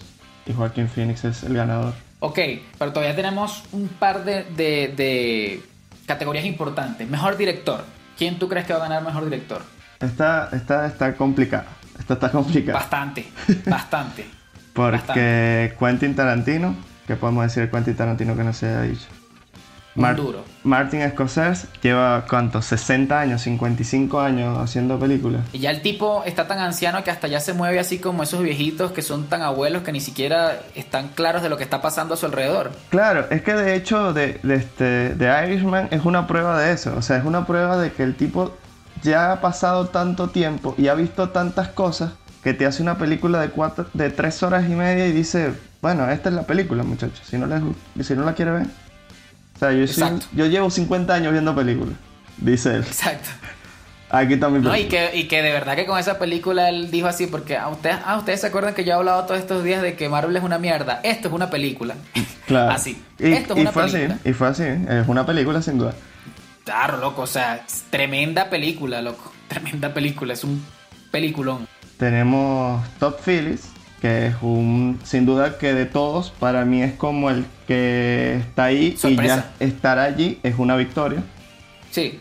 Y 0.45 0.52
Joaquín 0.54 0.89
Phoenix 0.89 1.23
es 1.23 1.43
el 1.43 1.54
ganador. 1.54 1.93
Ok, 2.19 2.39
pero 2.78 2.91
todavía 2.91 3.15
tenemos 3.15 3.63
un 3.71 3.88
par 3.88 4.26
de, 4.26 4.43
de- 4.43 4.93
de 4.95 5.63
categorías 6.06 6.43
importantes. 6.45 7.08
Mejor 7.10 7.38
director. 7.38 7.86
¿Quién 8.17 8.39
tú 8.39 8.49
crees 8.49 8.65
que 8.65 8.73
va 8.73 8.80
a 8.80 8.89
ganar 8.89 9.04
mejor 9.04 9.23
director? 9.26 9.62
Esta, 10.03 10.49
esta 10.51 10.85
está 10.85 11.15
complicada. 11.15 11.65
Esta 11.99 12.15
está 12.15 12.31
complicada. 12.31 12.79
Bastante, 12.79 13.25
bastante. 13.65 14.25
Porque 14.73 14.97
bastante. 14.97 15.75
Quentin 15.79 16.15
Tarantino 16.15 16.75
¿Qué 17.07 17.15
podemos 17.17 17.43
decir 17.43 17.63
de 17.63 17.69
Quentin 17.69 17.95
Tarantino 17.95 18.35
que 18.35 18.43
no 18.43 18.53
se 18.53 18.67
haya 18.67 18.81
dicho? 18.83 19.07
Un 19.95 20.15
duro. 20.15 20.43
Martin 20.63 21.07
Scorsese 21.11 21.67
lleva, 21.83 22.25
¿cuánto? 22.27 22.63
60 22.63 23.19
años, 23.19 23.41
55 23.43 24.19
años 24.19 24.57
haciendo 24.57 24.97
películas. 24.97 25.41
Y 25.53 25.59
ya 25.59 25.69
el 25.69 25.83
tipo 25.83 26.23
está 26.25 26.47
tan 26.47 26.57
anciano 26.57 27.03
que 27.03 27.11
hasta 27.11 27.27
ya 27.27 27.39
se 27.39 27.53
mueve 27.53 27.79
así 27.79 27.99
como 27.99 28.23
esos 28.23 28.41
viejitos 28.41 28.91
que 28.91 29.03
son 29.03 29.27
tan 29.27 29.43
abuelos 29.43 29.83
que 29.83 29.91
ni 29.91 29.99
siquiera 29.99 30.61
están 30.73 31.09
claros 31.09 31.43
de 31.43 31.49
lo 31.49 31.57
que 31.57 31.63
está 31.63 31.81
pasando 31.81 32.15
a 32.15 32.17
su 32.17 32.25
alrededor. 32.25 32.71
Claro, 32.89 33.27
es 33.29 33.43
que 33.43 33.53
de 33.53 33.75
hecho 33.75 34.13
de, 34.13 34.39
de 34.41 34.55
este, 34.55 35.13
de 35.13 35.45
Irishman 35.45 35.89
es 35.91 36.05
una 36.05 36.25
prueba 36.25 36.59
de 36.59 36.71
eso. 36.71 36.95
O 36.97 37.03
sea, 37.03 37.17
es 37.17 37.25
una 37.25 37.45
prueba 37.45 37.77
de 37.77 37.91
que 37.91 38.01
el 38.01 38.15
tipo 38.15 38.57
ya 39.03 39.31
ha 39.31 39.41
pasado 39.41 39.87
tanto 39.87 40.29
tiempo 40.29 40.75
y 40.77 40.87
ha 40.87 40.95
visto 40.95 41.29
tantas 41.29 41.69
cosas 41.69 42.13
que 42.43 42.53
te 42.53 42.65
hace 42.65 42.81
una 42.81 42.97
película 42.97 43.39
de, 43.39 43.49
cuatro, 43.49 43.85
de 43.93 44.09
tres 44.09 44.43
horas 44.43 44.65
y 44.69 44.73
media 44.73 45.07
y 45.07 45.11
dice, 45.11 45.53
bueno, 45.81 46.09
esta 46.09 46.29
es 46.29 46.35
la 46.35 46.43
película, 46.43 46.83
muchachos. 46.83 47.21
Si 47.25 47.37
no, 47.37 47.47
si 48.01 48.13
no 48.15 48.25
la 48.25 48.33
quiere 48.33 48.51
ver 48.51 48.67
yo, 50.33 50.45
llevo 50.45 50.69
50 50.69 51.13
años 51.13 51.31
viendo 51.31 51.55
películas, 51.55 51.95
dice 52.37 52.75
él. 52.75 52.81
Exacto. 52.81 53.29
Aquí 54.09 54.37
también. 54.37 54.63
No, 54.63 54.75
y 54.75 54.85
que, 54.85 55.09
y 55.15 55.27
que 55.27 55.41
de 55.41 55.51
verdad 55.51 55.75
que 55.75 55.85
con 55.85 55.97
esa 55.97 56.19
película 56.19 56.69
él 56.69 56.91
dijo 56.91 57.07
así, 57.07 57.25
porque 57.25 57.57
a 57.57 57.69
ustedes, 57.69 57.97
ah, 58.05 58.17
ustedes 58.17 58.41
se 58.41 58.47
acuerdan 58.47 58.75
que 58.75 58.83
yo 58.83 58.91
he 58.91 58.93
hablado 58.93 59.23
todos 59.23 59.39
estos 59.39 59.63
días 59.63 59.81
de 59.81 59.95
que 59.95 60.07
Marvel 60.07 60.35
es 60.35 60.43
una 60.43 60.59
mierda. 60.59 60.99
Esto 61.03 61.29
es 61.29 61.33
una 61.33 61.49
película. 61.49 61.95
Claro. 62.45 62.71
así. 62.75 63.01
Y, 63.17 63.31
Esto 63.31 63.55
es 63.55 63.61
una 63.61 63.71
fue 63.71 63.85
película. 63.85 64.15
Así, 64.15 64.29
y 64.29 64.33
fue 64.33 64.47
así. 64.47 64.63
Es 64.63 65.07
una 65.07 65.25
película 65.25 65.61
sin 65.63 65.79
duda. 65.79 65.95
Claro, 66.63 66.97
loco. 66.97 67.23
O 67.23 67.28
sea, 67.28 67.65
tremenda 67.89 68.49
película, 68.49 69.02
loco. 69.02 69.32
Tremenda 69.47 69.93
película. 69.93 70.34
Es 70.34 70.43
un 70.43 70.63
peliculón. 71.12 71.67
Tenemos 71.97 72.84
Top 72.99 73.19
Phillips, 73.26 73.69
que 74.02 74.28
es 74.28 74.36
un, 74.41 74.99
sin 75.04 75.26
duda 75.26 75.58
que 75.58 75.73
de 75.73 75.86
todos, 75.86 76.32
para 76.32 76.65
mí 76.65 76.82
es 76.82 76.93
como 76.93 77.30
el 77.30 77.45
que 77.67 78.38
está 78.38 78.65
ahí 78.65 78.97
y 79.02 79.15
ya 79.15 79.54
estar 79.60 79.99
allí 79.99 80.39
es 80.43 80.56
una 80.58 80.76
victoria. 80.76 81.23
Sí. 81.91 82.19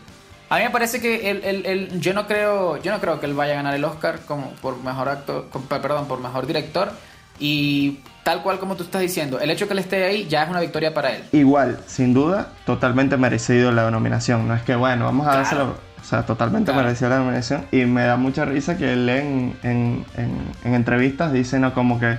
A 0.49 0.57
mí 0.57 0.63
me 0.65 0.69
parece 0.69 1.01
que 1.01 1.31
el, 1.31 1.99
yo 1.99 2.13
no 2.13 2.27
creo, 2.27 2.77
yo 2.81 2.91
no 2.91 3.01
creo 3.01 3.19
que 3.19 3.25
él 3.25 3.33
vaya 3.33 3.53
a 3.53 3.55
ganar 3.55 3.73
el 3.73 3.83
Oscar 3.83 4.19
como 4.27 4.51
por 4.61 4.77
mejor 4.83 5.09
actor, 5.09 5.49
perdón, 5.67 6.07
por 6.07 6.21
mejor 6.21 6.45
director 6.45 6.91
y 7.39 7.99
tal 8.23 8.41
cual 8.41 8.59
como 8.59 8.75
tú 8.75 8.83
estás 8.83 9.01
diciendo, 9.01 9.39
el 9.39 9.49
hecho 9.51 9.67
que 9.67 9.73
él 9.73 9.79
esté 9.79 10.03
ahí 10.03 10.27
ya 10.27 10.43
es 10.43 10.49
una 10.49 10.59
victoria 10.59 10.93
para 10.93 11.15
él. 11.15 11.23
Igual, 11.31 11.79
sin 11.87 12.13
duda, 12.13 12.49
totalmente 12.65 13.17
merecido 13.17 13.71
la 13.71 13.89
nominación. 13.91 14.47
No 14.47 14.55
es 14.55 14.63
que 14.63 14.75
bueno, 14.75 15.05
vamos 15.05 15.27
a 15.27 15.35
dárselo 15.35 15.93
o 16.03 16.05
sea, 16.05 16.25
totalmente 16.25 16.73
merecía 16.73 17.07
la 17.07 17.19
nominación. 17.19 17.65
Y 17.71 17.85
me 17.85 18.03
da 18.03 18.17
mucha 18.17 18.43
risa 18.43 18.77
que 18.77 18.91
él 18.91 19.07
en, 19.07 19.57
en, 19.63 20.05
en, 20.17 20.73
entrevistas 20.73 21.31
dice, 21.31 21.59
¿no? 21.59 21.73
Como 21.73 21.97
que, 21.97 22.17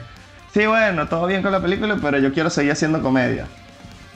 sí, 0.54 0.64
bueno, 0.64 1.06
todo 1.06 1.26
bien 1.26 1.42
con 1.42 1.52
la 1.52 1.60
película, 1.60 1.98
pero 2.00 2.18
yo 2.18 2.32
quiero 2.32 2.48
seguir 2.48 2.72
haciendo 2.72 3.02
comedia. 3.02 3.46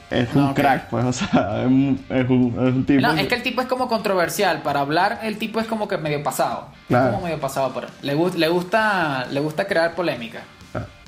Es 0.09 0.33
un 0.33 0.55
crack, 0.55 0.87
pues, 0.87 1.05
o 1.05 1.13
sea, 1.13 1.61
es 1.61 1.67
un, 1.67 2.03
es 2.09 2.27
un, 2.27 2.83
tipo. 2.83 2.99
No, 2.99 3.11
es 3.13 3.27
que 3.27 3.35
el 3.35 3.43
tipo 3.43 3.61
es 3.61 3.67
como 3.67 3.87
controversial. 3.87 4.63
Para 4.63 4.79
hablar, 4.79 5.19
el 5.21 5.37
tipo 5.37 5.59
es 5.59 5.67
como 5.67 5.87
que 5.87 5.99
medio 5.99 6.23
pasado. 6.23 6.69
Claro. 6.87 7.05
Es 7.05 7.11
como 7.11 7.25
medio 7.25 7.39
pasado 7.39 7.71
le, 8.01 8.15
le, 8.15 8.47
gusta, 8.47 9.27
le 9.29 9.39
gusta 9.39 9.67
crear 9.67 9.93
polémica. 9.93 10.41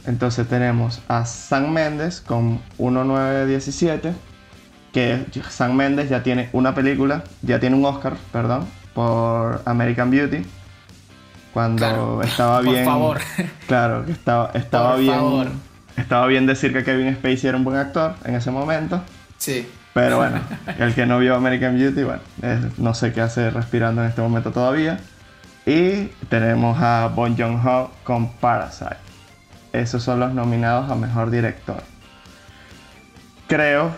Entonces 0.05 0.47
tenemos 0.47 1.01
a 1.07 1.25
Sam 1.25 1.71
Méndez 1.71 2.21
con 2.21 2.61
1917 2.77 4.13
que 4.91 5.25
Sam 5.49 5.73
Mendes 5.73 6.09
ya 6.09 6.23
tiene 6.23 6.49
una 6.53 6.75
película, 6.75 7.23
ya 7.41 7.59
tiene 7.59 7.75
un 7.75 7.85
Oscar, 7.85 8.17
perdón, 8.31 8.67
por 8.93 9.61
American 9.65 10.11
Beauty. 10.11 10.45
Cuando 11.53 12.21
estaba 12.23 12.61
bien. 12.61 12.85
Por 12.85 12.85
favor. 12.85 13.21
Claro, 13.67 14.05
estaba, 14.07 14.51
estaba 14.53 14.95
bien. 14.95 15.49
Estaba 15.97 16.25
bien 16.27 16.45
decir 16.45 16.73
que 16.73 16.83
Kevin 16.83 17.13
Spacey 17.15 17.49
era 17.49 17.57
un 17.57 17.63
buen 17.63 17.77
actor 17.77 18.15
en 18.25 18.35
ese 18.35 18.51
momento. 18.51 19.01
Sí. 19.37 19.67
Pero 19.93 20.17
bueno, 20.17 20.39
el 20.79 20.95
que 20.95 21.05
no 21.05 21.19
vio 21.19 21.35
American 21.35 21.77
Beauty, 21.77 22.03
bueno, 22.03 22.21
no 22.77 22.93
sé 22.93 23.11
qué 23.11 23.21
hace 23.21 23.49
respirando 23.49 24.01
en 24.01 24.07
este 24.07 24.21
momento 24.21 24.51
todavía. 24.51 24.99
Y 25.65 26.05
tenemos 26.29 26.81
a 26.81 27.11
Bon 27.13 27.37
Joon-ho 27.37 27.91
con 28.03 28.31
Parasite. 28.33 29.10
Esos 29.73 30.03
son 30.03 30.19
los 30.19 30.33
nominados 30.33 30.89
a 30.91 30.95
Mejor 30.95 31.31
Director. 31.31 31.83
Creo 33.47 33.91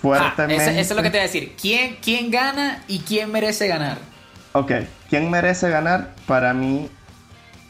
fuertemente. 0.00 0.80
eso, 0.80 0.92
es 0.92 0.96
lo 0.96 1.02
que 1.02 1.10
te 1.10 1.18
voy 1.18 1.20
a 1.20 1.22
decir. 1.22 1.56
¿Quién, 1.60 1.96
¿Quién 2.02 2.30
gana 2.30 2.82
y 2.86 3.00
quién 3.00 3.32
merece 3.32 3.66
ganar? 3.66 3.98
Ok, 4.52 4.72
¿quién 5.08 5.30
merece 5.30 5.70
ganar? 5.70 6.10
Para 6.26 6.54
mí, 6.54 6.88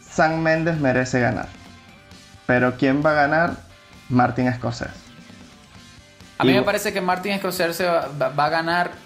San 0.02 0.42
Méndez 0.42 0.78
merece 0.78 1.20
ganar. 1.20 1.48
Pero 2.46 2.76
¿quién 2.76 3.04
va 3.04 3.12
a 3.12 3.14
ganar? 3.14 3.56
Martin 4.08 4.52
Scorsese. 4.52 4.90
A 6.36 6.44
mí 6.44 6.52
me 6.52 6.62
parece 6.62 6.92
que 6.92 7.00
Martin 7.00 7.38
Scorsese 7.38 7.86
va 7.86 8.44
a 8.44 8.48
ganar 8.50 9.03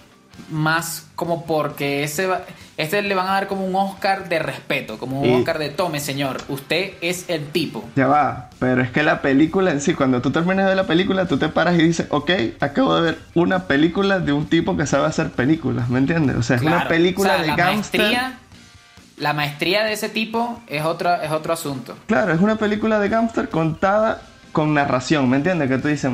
más 0.49 1.07
como 1.15 1.45
porque 1.45 2.03
ese 2.03 2.27
este 2.79 3.01
le 3.01 3.13
van 3.13 3.27
a 3.27 3.31
dar 3.31 3.47
como 3.47 3.65
un 3.65 3.75
Oscar 3.75 4.29
de 4.29 4.39
respeto, 4.39 4.97
como 4.97 5.19
un 5.19 5.33
Oscar 5.33 5.59
de 5.59 5.69
tome, 5.69 5.99
señor, 5.99 6.37
usted 6.47 6.93
es 7.01 7.25
el 7.27 7.47
tipo. 7.47 7.83
Ya 7.97 8.07
va, 8.07 8.49
pero 8.57 8.81
es 8.81 8.89
que 8.89 9.03
la 9.03 9.21
película 9.21 9.71
en 9.71 9.81
sí, 9.81 9.93
cuando 9.93 10.21
tú 10.21 10.31
terminas 10.31 10.59
de 10.59 10.69
ver 10.69 10.77
la 10.77 10.87
película, 10.87 11.27
tú 11.27 11.37
te 11.37 11.49
paras 11.49 11.77
y 11.77 11.83
dices, 11.83 12.07
ok, 12.09 12.31
acabo 12.61 12.95
de 12.95 13.01
ver 13.01 13.19
una 13.33 13.67
película 13.67 14.19
de 14.19 14.31
un 14.31 14.45
tipo 14.45 14.77
que 14.77 14.85
sabe 14.85 15.07
hacer 15.07 15.31
películas, 15.31 15.89
¿me 15.89 15.99
entiendes? 15.99 16.37
O 16.37 16.41
sea, 16.41 16.55
es 16.55 16.61
una 16.61 16.87
película 16.87 17.41
de 17.41 17.53
gangster. 17.53 18.17
la 19.17 19.33
maestría 19.33 19.83
de 19.83 19.91
ese 19.91 20.07
tipo 20.07 20.61
es 20.67 20.85
otro, 20.85 21.21
es 21.21 21.31
otro 21.31 21.51
asunto. 21.51 21.97
Claro, 22.07 22.31
es 22.31 22.39
una 22.39 22.55
película 22.55 22.99
de 22.99 23.09
gangster 23.09 23.49
contada 23.49 24.21
con 24.53 24.73
narración, 24.73 25.29
¿me 25.29 25.35
entiendes? 25.35 25.67
Que 25.67 25.79
tú 25.79 25.89
dices, 25.89 26.09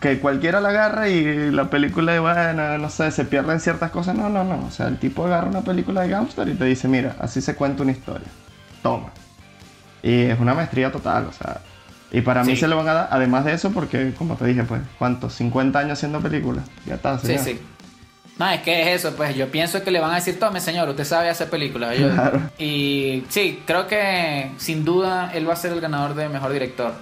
que 0.00 0.18
cualquiera 0.20 0.60
la 0.60 0.70
agarra 0.70 1.08
y 1.08 1.50
la 1.50 1.70
película, 1.70 2.20
bueno, 2.20 2.78
no 2.78 2.90
sé, 2.90 3.10
se 3.10 3.24
pierden 3.24 3.60
ciertas 3.60 3.90
cosas. 3.90 4.14
No, 4.14 4.28
no, 4.28 4.44
no. 4.44 4.64
O 4.66 4.70
sea, 4.70 4.88
el 4.88 4.98
tipo 4.98 5.24
agarra 5.26 5.48
una 5.48 5.62
película 5.62 6.02
de 6.02 6.08
gangster 6.08 6.48
y 6.48 6.54
te 6.54 6.64
dice, 6.64 6.88
mira, 6.88 7.16
así 7.18 7.40
se 7.40 7.54
cuenta 7.54 7.82
una 7.82 7.92
historia. 7.92 8.28
Toma. 8.82 9.10
Y 10.02 10.22
es 10.22 10.38
una 10.38 10.54
maestría 10.54 10.92
total, 10.92 11.26
o 11.26 11.32
sea. 11.32 11.60
Y 12.12 12.20
para 12.20 12.44
mí 12.44 12.56
se 12.56 12.68
lo 12.68 12.76
van 12.76 12.88
a 12.88 12.94
dar, 12.94 13.08
además 13.10 13.44
de 13.44 13.52
eso, 13.52 13.72
porque, 13.72 14.14
como 14.16 14.36
te 14.36 14.46
dije, 14.46 14.62
pues, 14.62 14.80
¿cuántos? 14.98 15.34
50 15.34 15.78
años 15.78 15.92
haciendo 15.94 16.20
películas. 16.20 16.64
Ya 16.86 16.94
está, 16.94 17.18
señor. 17.18 17.40
Sí, 17.40 17.52
sí. 17.52 17.60
No, 18.38 18.48
es 18.50 18.60
que 18.60 18.82
es 18.82 19.00
eso, 19.00 19.16
pues 19.16 19.34
yo 19.34 19.50
pienso 19.50 19.82
que 19.82 19.90
le 19.90 19.98
van 19.98 20.12
a 20.12 20.16
decir, 20.16 20.38
tome 20.38 20.60
señor, 20.60 20.88
usted 20.90 21.04
sabe 21.04 21.30
hacer 21.30 21.48
películas. 21.48 21.96
Y 22.58 23.24
sí, 23.30 23.62
creo 23.66 23.86
que 23.86 24.52
sin 24.58 24.84
duda 24.84 25.30
él 25.32 25.48
va 25.48 25.54
a 25.54 25.56
ser 25.56 25.72
el 25.72 25.80
ganador 25.80 26.14
de 26.14 26.28
mejor 26.28 26.52
director. 26.52 26.92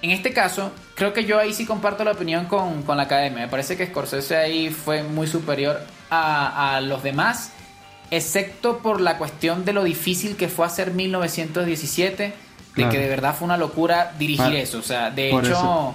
En 0.00 0.10
este 0.10 0.32
caso, 0.32 0.70
creo 0.94 1.12
que 1.12 1.24
yo 1.24 1.38
ahí 1.38 1.52
sí 1.52 1.66
comparto 1.66 2.04
la 2.04 2.12
opinión 2.12 2.46
con, 2.46 2.84
la 2.86 3.02
academia. 3.02 3.40
Me 3.40 3.48
parece 3.48 3.76
que 3.76 3.86
Scorsese 3.86 4.36
ahí 4.36 4.70
fue 4.70 5.02
muy 5.02 5.26
superior 5.26 5.80
a, 6.10 6.80
los 6.82 7.02
demás, 7.02 7.52
excepto 8.10 8.78
por 8.78 9.00
la 9.00 9.18
cuestión 9.18 9.64
de 9.64 9.72
lo 9.72 9.82
difícil 9.84 10.36
que 10.36 10.48
fue 10.48 10.66
hacer 10.66 10.92
1917, 10.92 12.32
de 12.76 12.88
que 12.88 12.98
de 12.98 13.08
verdad 13.08 13.34
fue 13.34 13.46
una 13.46 13.56
locura 13.56 14.12
dirigir 14.18 14.54
eso. 14.54 14.78
O 14.78 14.82
sea, 14.82 15.10
de 15.10 15.30
hecho, 15.30 15.94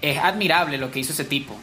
es 0.00 0.18
admirable 0.18 0.78
lo 0.78 0.92
que 0.92 1.00
hizo 1.00 1.12
ese 1.12 1.24
tipo. 1.24 1.56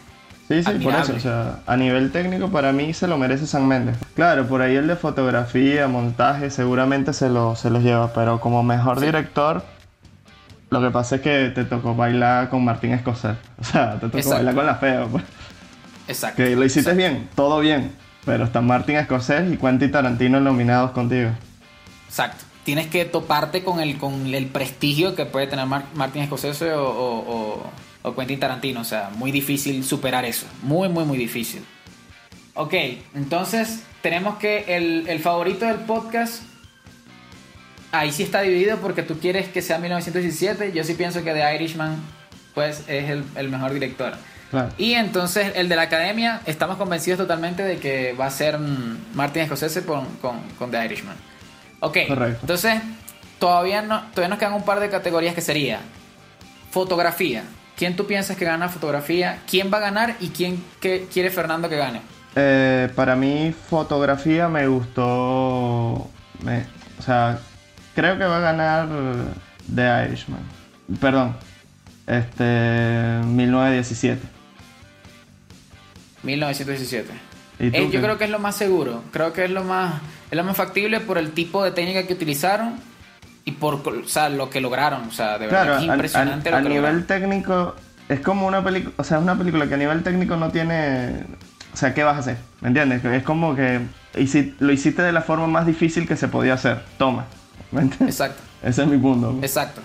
Sí, 0.50 0.64
sí, 0.64 0.72
por 0.84 0.96
eso. 0.96 1.14
O 1.16 1.20
sea, 1.20 1.60
a 1.66 1.78
nivel 1.78 2.12
técnico, 2.12 2.50
para 2.50 2.74
mí 2.74 2.94
se 2.94 3.08
lo 3.08 3.18
merece 3.18 3.48
San 3.48 3.68
Méndez. 3.68 3.96
Claro, 4.16 4.48
por 4.48 4.62
ahí 4.62 4.76
el 4.76 4.88
de 4.88 4.98
fotografía, 4.98 5.88
montaje, 5.88 6.50
seguramente 6.50 7.14
se 7.14 7.30
lo, 7.30 7.56
se 7.56 7.70
los 7.70 7.84
lleva, 7.84 8.12
pero 8.14 8.42
como 8.42 8.64
mejor 8.64 9.00
director 9.00 9.64
lo 10.70 10.82
que 10.82 10.92
pasa 10.92 11.16
es 11.16 11.22
que 11.22 11.50
te 11.50 11.64
tocó 11.66 11.96
bailar 11.96 12.50
con 12.50 12.64
Martín 12.64 12.92
Escocer. 12.94 13.36
O 13.60 13.64
sea, 13.64 14.00
te 14.00 14.10
tocó 14.10 14.30
bailar 14.30 14.56
con 14.56 14.66
la 14.66 14.76
fea. 14.76 15.06
Pues. 15.06 15.24
Exacto. 16.08 16.44
Que 16.44 16.56
lo 16.56 16.64
hiciste 16.66 16.94
bien, 16.94 17.30
todo 17.36 17.60
bien. 17.60 17.92
Pero 18.26 18.44
están 18.46 18.68
Martín 18.68 18.96
Escocer 18.98 19.52
y 19.52 19.58
Quentin 19.58 19.92
Tarantino 19.92 20.40
nominados 20.40 20.92
contigo. 20.92 21.32
Exacto. 22.08 22.46
Tienes 22.64 22.88
que 22.88 23.06
toparte 23.06 23.64
con 23.64 23.80
el, 23.80 23.98
con 23.98 24.32
el 24.34 24.46
prestigio 24.48 25.16
que 25.16 25.26
puede 25.26 25.48
tener 25.48 25.66
Martín 25.66 26.26
Scorsese 26.26 26.74
o, 26.74 26.88
o, 26.88 27.72
o, 28.04 28.16
Quentin 28.16 28.40
Tarantino. 28.40 28.82
O 28.82 28.84
sea, 28.84 29.10
muy 29.16 29.32
difícil 29.32 29.84
superar 29.84 30.26
eso. 30.26 30.46
Muy, 30.62 30.90
muy, 30.90 31.06
muy 31.06 31.18
difícil. 31.18 31.64
Ok, 32.54 32.74
entonces 33.16 33.84
tenemos 34.02 34.36
que 34.36 34.66
el, 34.76 35.08
el 35.08 35.20
favorito 35.20 35.66
del 35.66 35.78
podcast 35.78 36.44
ahí 37.92 38.12
sí 38.12 38.24
está 38.24 38.42
dividido 38.42 38.78
porque 38.78 39.04
tú 39.04 39.20
quieres 39.20 39.48
que 39.48 39.62
sea 39.62 39.78
1917. 39.80 40.72
Yo 40.74 40.84
sí 40.84 40.94
pienso 40.94 41.24
que 41.24 41.34
The 41.34 41.56
Irishman 41.56 41.98
pues 42.54 42.84
es 42.88 43.10
el, 43.10 43.50
mejor 43.50 43.74
director. 43.74 44.14
Y 44.78 44.94
entonces 44.94 45.54
el 45.56 45.70
de 45.70 45.76
la 45.76 45.84
academia, 45.84 46.42
estamos 46.46 46.78
convencidos 46.78 47.20
totalmente 47.20 47.64
de 47.64 47.78
que 47.78 48.14
va 48.14 48.26
a 48.26 48.32
ser 48.32 48.58
Martin 49.14 49.46
Scorsese 49.46 49.86
con, 49.86 50.06
con, 50.22 50.72
The 50.72 50.86
Irishman. 50.86 51.16
Ok, 51.80 51.98
entonces 52.42 52.82
todavía, 53.38 53.82
no, 53.82 54.02
todavía 54.14 54.30
nos 54.30 54.40
quedan 54.40 54.54
un 54.54 54.66
par 54.66 54.80
de 54.80 54.90
categorías 54.90 55.36
que 55.36 55.42
sería 55.42 55.80
fotografía. 56.72 57.44
¿Quién 57.78 57.96
tú 57.96 58.08
piensas 58.08 58.36
que 58.36 58.44
gana 58.44 58.68
fotografía? 58.68 59.40
¿Quién 59.50 59.72
va 59.72 59.78
a 59.78 59.82
ganar 59.82 60.16
y 60.20 60.30
quién 60.30 60.62
que 60.82 61.08
quiere 61.12 61.30
Fernando 61.30 61.70
que 61.70 61.78
gane? 61.78 62.02
Eh, 62.36 62.90
para 62.96 63.16
mí 63.16 63.54
fotografía 63.70 64.50
me 64.50 64.68
gustó... 64.68 66.10
Me, 66.44 66.66
o 66.98 67.02
sea, 67.02 67.40
creo 68.00 68.18
que 68.18 68.24
va 68.26 68.38
a 68.38 68.40
ganar 68.40 68.88
The 69.74 70.06
Irishman. 70.08 70.40
Perdón. 71.00 71.36
Este, 72.08 73.22
1917. 73.26 74.22
1917. 76.24 77.10
¿Y 77.60 77.72
tú 77.72 77.78
Eh, 77.78 77.90
yo 77.92 78.02
creo 78.02 78.18
que 78.18 78.24
es 78.26 78.30
lo 78.30 78.40
más 78.40 78.56
seguro. 78.56 79.04
Creo 79.12 79.34
que 79.34 79.46
es 79.46 79.52
lo 79.52 79.64
más, 79.64 79.96
es 80.32 80.38
lo 80.38 80.44
más 80.44 80.56
factible 80.58 81.00
por 81.00 81.18
el 81.18 81.32
tipo 81.32 81.64
de 81.64 81.72
técnica 81.72 82.04
que 82.08 82.14
utilizaron 82.14 82.76
y 83.46 83.52
por 83.54 83.76
o 83.76 84.08
sea, 84.08 84.30
lo 84.30 84.50
que 84.50 84.62
lograron. 84.62 85.08
O 85.08 85.12
sea, 85.12 85.38
de 85.38 85.48
verdad 85.48 85.64
Claro, 85.66 85.78
es 85.84 85.90
a- 85.90 85.94
impresionante 85.94 86.50
a, 86.50 86.52
lo 86.54 86.58
a 86.58 86.62
que 86.64 86.70
nivel 86.70 86.82
lograron. 86.84 87.08
técnico 87.08 87.76
es 88.08 88.20
como 88.22 88.48
una 88.48 88.64
película, 88.64 88.94
o 88.98 89.04
sea, 89.04 89.18
es 89.18 89.24
una 89.24 89.38
película 89.38 89.68
que 89.68 89.74
a 89.76 89.78
nivel 89.78 90.04
técnico 90.04 90.36
no 90.36 90.50
tiene, 90.52 91.26
o 91.74 91.78
sea, 91.78 91.94
¿qué 91.94 92.04
vas 92.04 92.16
a 92.16 92.20
hacer? 92.20 92.38
¿Me 92.62 92.70
entiendes? 92.70 93.04
Es 93.06 93.24
como 93.24 93.56
que 93.56 93.82
hici- 94.16 94.54
lo 94.60 94.72
hiciste 94.74 95.02
de 95.02 95.12
la 95.12 95.22
forma 95.22 95.48
más 95.48 95.66
difícil 95.68 96.08
que 96.08 96.16
se 96.18 96.28
podía 96.28 96.56
hacer. 96.56 96.82
Toma. 96.98 97.26
Exacto, 97.72 98.42
Ese 98.64 98.82
es 98.84 98.88
mi 98.88 98.98
punto. 98.98 99.38
exacto. 99.44 99.82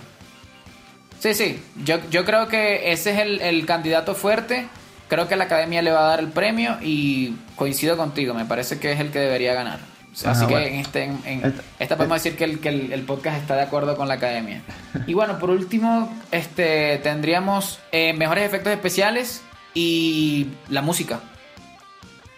Sí, 1.19 1.33
sí. 1.33 1.59
Yo, 1.83 1.97
yo 2.09 2.23
creo 2.25 2.47
que 2.47 2.91
ese 2.91 3.11
es 3.13 3.19
el, 3.19 3.41
el 3.41 3.65
candidato 3.65 4.13
fuerte. 4.15 4.67
Creo 5.07 5.27
que 5.27 5.35
la 5.35 5.45
academia 5.45 5.81
le 5.81 5.91
va 5.91 6.01
a 6.05 6.09
dar 6.09 6.19
el 6.19 6.27
premio 6.29 6.77
y 6.81 7.35
coincido 7.55 7.95
contigo. 7.97 8.33
Me 8.33 8.45
parece 8.45 8.79
que 8.79 8.91
es 8.91 8.99
el 8.99 9.11
que 9.11 9.19
debería 9.19 9.53
ganar. 9.53 9.79
Ajá, 10.21 10.31
Así 10.31 10.45
que 10.45 10.53
bueno. 10.53 10.67
en, 10.67 10.75
este, 10.75 11.03
en, 11.03 11.19
en 11.25 11.45
Esta- 11.45 11.63
esta 11.79 11.97
podemos 11.97 12.21
decir 12.23 12.37
que, 12.37 12.43
el, 12.45 12.59
que 12.59 12.69
el, 12.69 12.93
el 12.93 13.01
podcast 13.03 13.37
está 13.39 13.55
de 13.55 13.63
acuerdo 13.63 13.95
con 13.97 14.07
la 14.07 14.15
academia. 14.15 14.61
Y 15.07 15.13
bueno, 15.13 15.37
por 15.39 15.49
último, 15.49 16.11
este 16.31 16.97
tendríamos 16.99 17.79
eh, 17.91 18.13
mejores 18.13 18.43
efectos 18.45 18.71
especiales 18.73 19.41
y 19.73 20.47
la 20.69 20.81
música. 20.81 21.19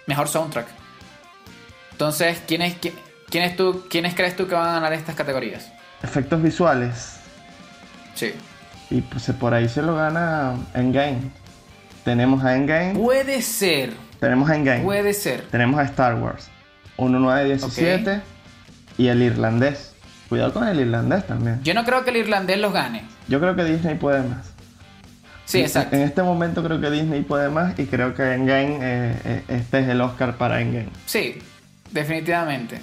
Mejor 0.08 0.28
soundtrack. 0.28 0.68
Entonces, 1.92 2.42
¿quiénes, 2.48 2.80
qui- 2.80 2.94
quiénes, 3.30 3.56
tú, 3.56 3.86
¿quiénes 3.90 4.16
crees 4.16 4.36
tú 4.36 4.48
que 4.48 4.56
van 4.56 4.70
a 4.70 4.74
ganar 4.74 4.94
estas 4.94 5.16
categorías? 5.16 5.72
Efectos 6.02 6.42
visuales. 6.42 7.20
Sí. 8.14 8.34
Y 8.90 9.02
pues 9.02 9.30
por 9.40 9.54
ahí 9.54 9.68
se 9.68 9.82
lo 9.82 9.96
gana 9.96 10.56
Endgame. 10.74 11.20
Tenemos 12.04 12.44
a 12.44 12.56
Endgame. 12.56 12.94
Puede 12.94 13.42
ser. 13.42 13.94
Tenemos 14.20 14.50
a 14.50 14.56
Endgame. 14.56 14.84
Puede 14.84 15.14
ser. 15.14 15.42
Tenemos 15.52 15.80
a 15.80 15.84
Star 15.84 16.16
Wars. 16.16 16.50
1917 16.98 18.22
y 18.98 19.08
el 19.08 19.22
irlandés. 19.22 19.94
Cuidado 20.30 20.54
con 20.54 20.68
el 20.68 20.80
irlandés 20.80 21.26
también. 21.26 21.62
Yo 21.64 21.74
no 21.74 21.86
creo 21.86 22.04
que 22.04 22.10
el 22.10 22.18
irlandés 22.18 22.58
los 22.60 22.74
gane. 22.74 23.04
Yo 23.28 23.40
creo 23.40 23.56
que 23.56 23.64
Disney 23.64 23.96
puede 23.96 24.24
más. 24.24 24.54
Sí, 25.46 25.60
exacto. 25.60 25.96
En 25.96 26.02
este 26.02 26.24
momento 26.24 26.62
creo 26.64 26.82
que 26.82 26.90
Disney 26.90 27.22
puede 27.22 27.50
más 27.50 27.78
y 27.80 27.86
creo 27.86 28.14
que 28.14 28.34
Endgame, 28.34 28.80
eh, 28.82 29.16
eh, 29.24 29.44
este 29.48 29.80
es 29.80 29.88
el 29.88 30.02
Oscar 30.02 30.36
para 30.36 30.60
Endgame. 30.60 30.90
Sí, 31.06 31.40
definitivamente. 31.92 32.80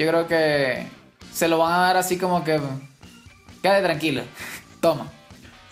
Yo 0.00 0.08
creo 0.08 0.26
que 0.26 0.86
se 1.32 1.46
lo 1.46 1.58
van 1.58 1.72
a 1.72 1.78
dar 1.78 1.96
así 1.98 2.16
como 2.16 2.42
que. 2.42 2.58
Quédate 3.62 3.82
tranquilo. 3.82 4.22
Toma. 4.80 5.06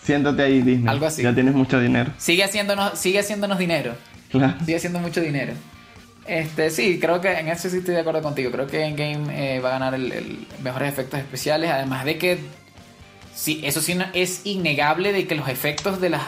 Siéntate 0.03 0.43
ahí 0.43 0.61
Disney. 0.61 0.87
Algo 0.87 1.07
así. 1.07 1.23
Ya 1.23 1.33
tienes 1.33 1.55
mucho 1.55 1.79
dinero. 1.79 2.11
Sigue 2.19 2.43
haciéndonos, 2.43 2.97
sigue 2.97 3.19
haciéndonos 3.19 3.57
dinero. 3.57 3.95
Claro. 4.31 4.53
Sigue 4.59 4.75
haciendo 4.77 4.99
mucho 4.99 5.19
dinero. 5.21 5.53
Este, 6.27 6.69
sí, 6.69 6.99
creo 6.99 7.19
que 7.21 7.31
en 7.31 7.47
eso 7.47 7.69
sí 7.71 7.77
estoy 7.77 7.95
de 7.95 8.01
acuerdo 8.01 8.21
contigo. 8.21 8.51
Creo 8.51 8.67
que 8.67 8.83
Endgame 8.85 9.55
eh, 9.55 9.59
va 9.61 9.69
a 9.69 9.71
ganar 9.73 9.95
el, 9.95 10.11
el 10.11 10.47
mejores 10.61 10.93
efectos 10.93 11.19
especiales. 11.19 11.71
Además 11.71 12.05
de 12.05 12.17
que. 12.19 12.37
Sí, 13.33 13.61
eso 13.63 13.81
sí 13.81 13.95
no- 13.95 14.05
es 14.13 14.41
innegable 14.45 15.11
de 15.13 15.25
que 15.25 15.33
los 15.33 15.49
efectos 15.49 15.99
de 15.99 16.11
las. 16.11 16.21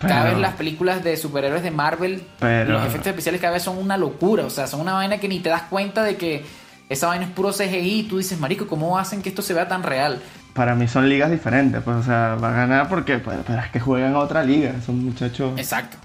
Cada 0.00 0.24
vez 0.24 0.38
las 0.38 0.54
películas 0.54 1.02
de 1.04 1.16
superhéroes 1.16 1.62
de 1.62 1.70
Marvel, 1.70 2.24
Pero- 2.40 2.72
los 2.74 2.84
efectos 2.84 3.06
especiales 3.08 3.40
cada 3.40 3.54
vez 3.54 3.62
son 3.62 3.78
una 3.78 3.96
locura. 3.96 4.44
O 4.44 4.50
sea, 4.50 4.66
son 4.66 4.80
una 4.80 4.92
vaina 4.94 5.18
que 5.18 5.28
ni 5.28 5.38
te 5.40 5.48
das 5.48 5.62
cuenta 5.62 6.02
de 6.02 6.16
que 6.16 6.44
esa 6.88 7.06
vaina 7.08 7.24
es 7.26 7.30
puro 7.32 7.50
CGI. 7.52 8.00
Y 8.00 8.02
tú 8.04 8.18
dices, 8.18 8.38
Marico, 8.38 8.66
¿cómo 8.66 8.98
hacen 8.98 9.22
que 9.22 9.28
esto 9.28 9.42
se 9.42 9.54
vea 9.54 9.68
tan 9.68 9.82
real? 9.82 10.20
Para 10.54 10.74
mí 10.74 10.86
son 10.88 11.08
ligas 11.08 11.30
diferentes. 11.30 11.82
Pues, 11.82 11.96
o 11.96 12.02
sea, 12.02 12.36
va 12.42 12.50
a 12.50 12.52
ganar 12.52 12.88
porque 12.88 13.18
pues, 13.18 13.38
pero 13.46 13.60
es 13.60 13.70
que 13.70 13.80
juegan 13.80 14.14
a 14.14 14.18
otra 14.18 14.42
liga. 14.44 14.72
Son 14.84 15.04
muchachos. 15.04 15.52
Exacto. 15.58 15.96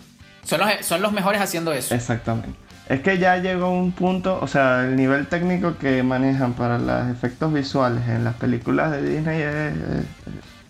Son 0.43 0.59
los, 0.59 0.69
son 0.85 1.01
los 1.01 1.11
mejores 1.11 1.41
haciendo 1.41 1.71
eso. 1.73 1.93
Exactamente. 1.93 2.49
Es 2.87 3.01
que 3.01 3.19
ya 3.19 3.37
llegó 3.37 3.69
un 3.69 3.91
punto, 3.91 4.39
o 4.41 4.47
sea, 4.47 4.83
el 4.85 4.95
nivel 4.95 5.27
técnico 5.27 5.77
que 5.77 6.01
manejan 6.01 6.53
para 6.53 6.79
los 6.79 7.07
efectos 7.11 7.53
visuales 7.53 8.07
en 8.07 8.23
las 8.23 8.33
películas 8.33 8.89
de 8.91 9.03
Disney 9.03 9.41
es- 9.43 9.75
es- 9.75 10.05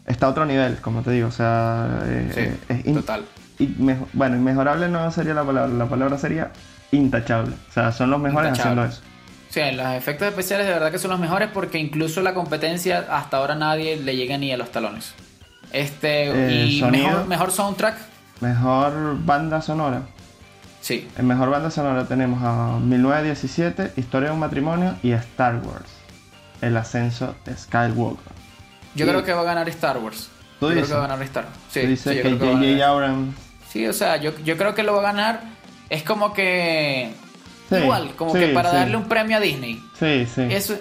está 0.05 0.25
a 0.25 0.29
otro 0.29 0.45
nivel, 0.45 0.75
como 0.81 1.01
te 1.01 1.11
digo, 1.11 1.29
o 1.29 1.31
sea, 1.31 1.87
es, 2.05 2.35
Sí, 2.35 2.41
es 2.67 2.85
in- 2.85 2.95
total. 2.95 3.23
y 3.57 3.67
mejo- 3.79 4.09
bueno, 4.11 4.35
inmejorable 4.35 4.89
no 4.89 5.09
sería 5.11 5.33
la 5.33 5.45
palabra, 5.45 5.73
la 5.73 5.85
palabra 5.85 6.17
sería 6.17 6.51
intachable, 6.91 7.55
o 7.69 7.71
sea, 7.71 7.93
son 7.93 8.09
los 8.09 8.19
mejores 8.19 8.49
Intachable. 8.49 8.81
haciendo 8.81 9.01
eso. 9.01 9.08
Sí, 9.49 9.61
los 9.73 9.87
efectos 9.93 10.27
especiales 10.27 10.67
de 10.67 10.73
verdad 10.73 10.91
que 10.91 10.99
son 10.99 11.09
los 11.11 11.19
mejores 11.19 11.49
porque 11.53 11.79
incluso 11.79 12.21
la 12.21 12.33
competencia 12.33 13.07
hasta 13.09 13.37
ahora 13.37 13.55
nadie 13.55 13.97
le 13.97 14.15
llega 14.15 14.37
ni 14.37 14.51
a 14.51 14.57
los 14.57 14.71
talones. 14.71 15.13
Este 15.71 16.29
Eh, 16.29 16.65
y 16.65 16.79
sonido. 16.79 17.07
mejor, 17.09 17.27
mejor 17.27 17.51
soundtrack, 17.51 17.95
Mejor 18.41 19.17
banda 19.25 19.61
sonora. 19.61 20.03
sí. 20.81 21.07
En 21.17 21.27
mejor 21.27 21.49
banda 21.49 21.69
sonora 21.71 22.05
tenemos 22.07 22.41
a 22.43 22.79
1917, 22.79 23.93
Historia 23.97 24.29
de 24.29 24.33
un 24.33 24.39
matrimonio 24.39 24.95
y 25.03 25.11
Star 25.11 25.55
Wars, 25.57 25.89
El 26.61 26.77
ascenso 26.77 27.35
de 27.45 27.55
Skywalker. 27.57 28.33
Yo 28.95 29.05
creo 29.07 29.23
que 29.23 29.33
va 29.33 29.41
a 29.41 29.45
ganar 29.45 29.67
Star 29.69 29.97
Wars. 29.97 30.29
¿Tú 30.59 30.67
yo 30.67 30.73
creo 30.75 30.87
que 30.87 30.93
va 30.93 31.05
a 31.05 31.07
ganar 31.07 31.21
Star 31.23 31.45
Wars. 31.45 31.57
Sí, 31.71 31.95
sí, 31.97 32.09
que 32.09 32.21
que 32.23 32.35
J.J. 32.37 32.85
Abrams 32.87 33.35
Sí, 33.71 33.85
o 33.87 33.93
sea, 33.93 34.17
yo, 34.17 34.31
yo 34.43 34.57
creo 34.57 34.73
que 34.73 34.81
lo 34.83 34.93
va 34.93 34.99
a 34.99 35.03
ganar. 35.13 35.41
Es 35.89 36.01
como 36.03 36.33
que 36.33 37.11
Sí, 37.69 37.75
igual, 37.75 38.11
como 38.15 38.33
sí, 38.33 38.39
que 38.39 38.47
para 38.47 38.71
sí. 38.71 38.75
darle 38.77 38.97
un 38.97 39.07
premio 39.07 39.37
a 39.37 39.39
Disney. 39.39 39.81
Sí, 39.99 40.25
sí. 40.33 40.41
Eso, 40.49 40.75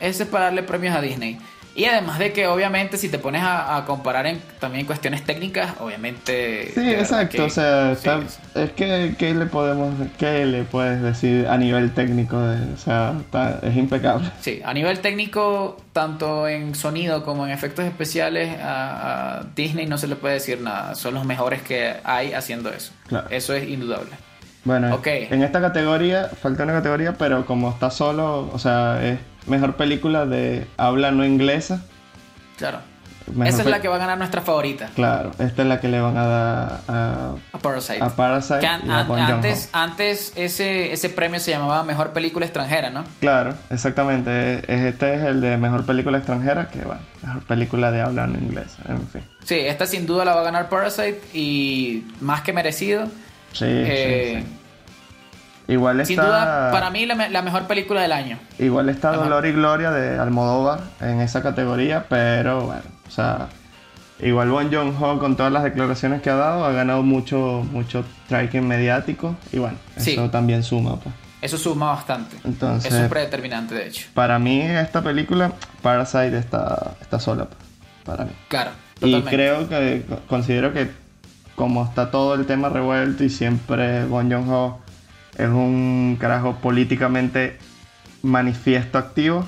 eso 0.00 0.22
es 0.22 0.28
para 0.28 0.46
darle 0.46 0.62
premios 0.62 0.96
a 0.96 1.00
Disney. 1.00 1.38
Y 1.72 1.84
además 1.84 2.18
de 2.18 2.32
que 2.32 2.48
obviamente 2.48 2.96
si 2.96 3.08
te 3.08 3.18
pones 3.18 3.42
a, 3.42 3.76
a 3.76 3.84
comparar 3.84 4.26
en, 4.26 4.40
también 4.58 4.86
cuestiones 4.86 5.22
técnicas, 5.24 5.74
obviamente... 5.78 6.72
Sí, 6.74 6.90
exacto. 6.92 7.36
que- 7.36 7.42
o 7.42 7.48
sea, 7.48 7.94
sí, 7.94 8.08
está- 8.08 8.60
es 8.60 8.72
que 8.72 9.14
¿qué 9.16 9.32
le 9.34 9.46
podemos, 9.46 9.94
qué 10.18 10.46
le 10.46 10.64
puedes 10.64 11.00
decir 11.00 11.46
a 11.46 11.56
nivel 11.56 11.92
técnico? 11.92 12.40
de- 12.40 12.72
o 12.74 12.76
sea, 12.76 13.14
está- 13.20 13.60
es 13.62 13.76
impecable. 13.76 14.30
Sí, 14.40 14.60
a 14.64 14.74
nivel 14.74 14.98
técnico, 14.98 15.76
tanto 15.92 16.48
en 16.48 16.74
sonido 16.74 17.24
como 17.24 17.46
en 17.46 17.52
efectos 17.52 17.84
especiales, 17.84 18.58
a, 18.60 19.38
a 19.38 19.44
Disney 19.54 19.86
no 19.86 19.96
se 19.96 20.08
le 20.08 20.16
puede 20.16 20.34
decir 20.34 20.60
nada. 20.60 20.96
Son 20.96 21.14
los 21.14 21.24
mejores 21.24 21.62
que 21.62 21.94
hay 22.02 22.32
haciendo 22.32 22.70
eso. 22.70 22.92
Claro. 23.06 23.28
Eso 23.30 23.54
es 23.54 23.68
indudable. 23.68 24.10
Bueno, 24.64 24.94
Ok. 24.94 25.06
en 25.06 25.42
esta 25.42 25.60
categoría 25.60 26.28
falta 26.40 26.64
una 26.64 26.72
categoría, 26.74 27.14
pero 27.14 27.46
como 27.46 27.70
está 27.70 27.90
solo, 27.90 28.50
o 28.52 28.58
sea, 28.58 29.02
es 29.06 29.18
mejor 29.46 29.76
película 29.76 30.26
de 30.26 30.66
habla 30.76 31.10
no 31.12 31.24
inglesa. 31.24 31.82
Claro. 32.58 32.78
Mejor 33.26 33.46
Esa 33.46 33.62
es 33.62 33.68
la 33.68 33.80
que 33.80 33.86
va 33.86 33.94
a 33.94 33.98
ganar 33.98 34.18
nuestra 34.18 34.40
favorita, 34.40 34.88
Claro, 34.96 35.30
esta 35.38 35.62
es 35.62 35.68
la 35.68 35.78
que 35.80 35.86
le 35.88 36.00
van 36.00 36.16
a 36.16 36.26
dar 36.26 36.80
a, 36.88 37.34
a 37.52 37.58
Parasite. 37.58 38.02
a 38.02 38.08
Parasite 38.08 38.66
an- 38.66 38.82
y 38.86 38.90
a 38.90 39.26
antes 39.28 39.68
antes 39.72 40.32
ese, 40.34 40.92
ese 40.92 41.10
premio 41.10 41.38
se 41.38 41.52
llamaba 41.52 41.84
Mejor 41.84 42.12
Película 42.12 42.44
Extranjera, 42.44 42.90
¿no? 42.90 43.04
Claro, 43.20 43.54
exactamente. 43.70 44.58
Es- 44.66 44.80
Este 44.94 45.14
es 45.14 45.22
el 45.22 45.40
de 45.40 45.56
mejor 45.58 45.86
película 45.86 46.18
extranjera, 46.18 46.70
que 46.70 46.80
bueno, 46.80 47.02
mejor 47.22 47.42
película 47.44 47.92
de 47.92 48.00
habla 48.00 48.26
no 48.26 48.36
inglesa, 48.36 48.78
en 48.88 49.06
fin. 49.06 49.22
Sí, 49.44 49.54
esta 49.60 49.86
sin 49.86 50.06
duda 50.06 50.24
la 50.24 50.34
va 50.34 50.40
a 50.40 50.44
ganar 50.44 50.68
Parasite 50.68 51.20
y 51.32 52.04
más 52.20 52.40
que 52.40 52.52
merecido. 52.52 53.04
Sí, 53.52 53.64
Eh, 53.66 54.34
sí, 54.38 54.46
sí. 54.48 55.72
Igual 55.72 56.00
está, 56.00 56.06
Sin 56.08 56.16
duda, 56.20 56.70
para 56.72 56.90
mí 56.90 57.06
la, 57.06 57.14
me- 57.14 57.30
la 57.30 57.42
mejor 57.42 57.66
película 57.68 58.02
del 58.02 58.12
año. 58.12 58.38
igual 58.58 58.88
está. 58.88 59.12
Dolor 59.12 59.46
y 59.46 59.52
Gloria 59.52 59.90
de 59.92 60.18
Almodóvar 60.18 60.80
en 61.00 61.20
esa 61.20 61.42
categoría, 61.42 62.06
pero 62.08 62.62
bueno, 62.66 62.82
o 63.06 63.10
sea, 63.10 63.46
igual 64.18 64.50
Bon 64.50 64.72
Joon-ho 64.72 65.18
con 65.20 65.36
todas 65.36 65.52
las 65.52 65.62
declaraciones 65.62 66.22
que 66.22 66.30
ha 66.30 66.34
dado 66.34 66.64
ha 66.64 66.72
ganado 66.72 67.02
mucho, 67.02 67.64
mucho 67.70 68.04
tracking 68.28 68.66
mediático 68.66 69.36
y 69.52 69.58
bueno, 69.58 69.76
Sí. 69.96 70.12
eso 70.12 70.28
también 70.30 70.64
suma, 70.64 70.96
pues. 70.96 71.14
Eso 71.40 71.56
suma 71.56 71.92
bastante. 71.92 72.36
Entonces- 72.44 72.92
Eso 72.92 73.04
es 73.04 73.08
predeterminante, 73.08 73.74
de 73.74 73.86
hecho. 73.86 74.08
Para 74.12 74.38
mí 74.40 74.60
esta 74.60 75.02
película, 75.02 75.52
Parasite 75.82 76.36
está, 76.36 76.94
está 77.00 77.20
sola, 77.20 77.44
pues, 77.44 77.60
para 78.04 78.24
mí. 78.24 78.32
Claro, 78.48 78.72
Y 79.02 79.22
creo 79.22 79.68
que 79.68 80.04
considero 80.28 80.72
que 80.74 80.90
como 81.56 81.84
está 81.84 82.10
todo 82.10 82.34
el 82.34 82.46
tema 82.46 82.68
revuelto 82.68 83.24
y 83.24 83.30
siempre 83.30 84.04
Bon 84.06 84.30
Joon-ho 84.30 84.78
es 85.36 85.48
un 85.48 86.16
carajo 86.20 86.56
políticamente 86.56 87.58
manifiesto 88.22 88.98
activo 88.98 89.46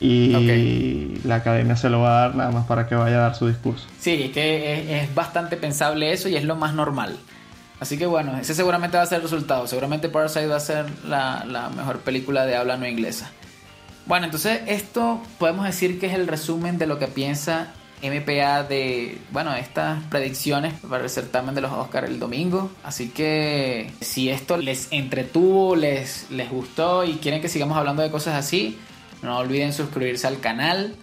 y 0.00 1.20
la 1.24 1.36
academia 1.36 1.76
se 1.76 1.88
lo 1.88 2.00
va 2.00 2.18
a 2.18 2.20
dar 2.22 2.34
nada 2.34 2.50
más 2.50 2.66
para 2.66 2.88
que 2.88 2.96
vaya 2.96 3.16
a 3.16 3.20
dar 3.20 3.34
su 3.36 3.46
discurso. 3.46 3.86
Sí, 4.00 4.24
es 4.24 4.30
que 4.32 4.72
es, 4.72 5.04
es 5.04 5.14
bastante 5.14 5.56
pensable 5.56 6.12
eso 6.12 6.28
y 6.28 6.34
es 6.34 6.44
lo 6.44 6.56
más 6.56 6.74
normal. 6.74 7.16
Así 7.78 7.98
que 7.98 8.06
bueno, 8.06 8.36
ese 8.36 8.54
seguramente 8.54 8.96
va 8.96 9.04
a 9.04 9.06
ser 9.06 9.16
el 9.16 9.22
resultado. 9.22 9.66
Seguramente 9.66 10.08
Parasite 10.08 10.46
va 10.46 10.56
a 10.56 10.60
ser 10.60 10.86
la, 11.04 11.44
la 11.46 11.68
mejor 11.70 11.98
película 11.98 12.46
de 12.46 12.56
habla 12.56 12.76
no 12.76 12.86
inglesa. 12.86 13.30
Bueno, 14.06 14.26
entonces 14.26 14.60
esto 14.66 15.20
podemos 15.38 15.64
decir 15.64 16.00
que 16.00 16.06
es 16.06 16.14
el 16.14 16.26
resumen 16.26 16.78
de 16.78 16.86
lo 16.86 16.98
que 16.98 17.06
piensa 17.06 17.68
MPA 18.02 18.64
de, 18.64 19.18
bueno, 19.30 19.54
estas 19.54 20.02
predicciones 20.04 20.74
para 20.88 21.04
el 21.04 21.10
certamen 21.10 21.54
de 21.54 21.60
los 21.60 21.72
Oscars 21.72 22.08
el 22.08 22.18
domingo. 22.18 22.70
Así 22.84 23.10
que 23.10 23.92
si 24.00 24.28
esto 24.28 24.56
les 24.56 24.88
entretuvo, 24.90 25.76
les, 25.76 26.30
les 26.30 26.50
gustó 26.50 27.04
y 27.04 27.14
quieren 27.14 27.40
que 27.40 27.48
sigamos 27.48 27.76
hablando 27.76 28.02
de 28.02 28.10
cosas 28.10 28.34
así, 28.34 28.78
no 29.22 29.38
olviden 29.38 29.72
suscribirse 29.72 30.26
al 30.26 30.40
canal 30.40 30.96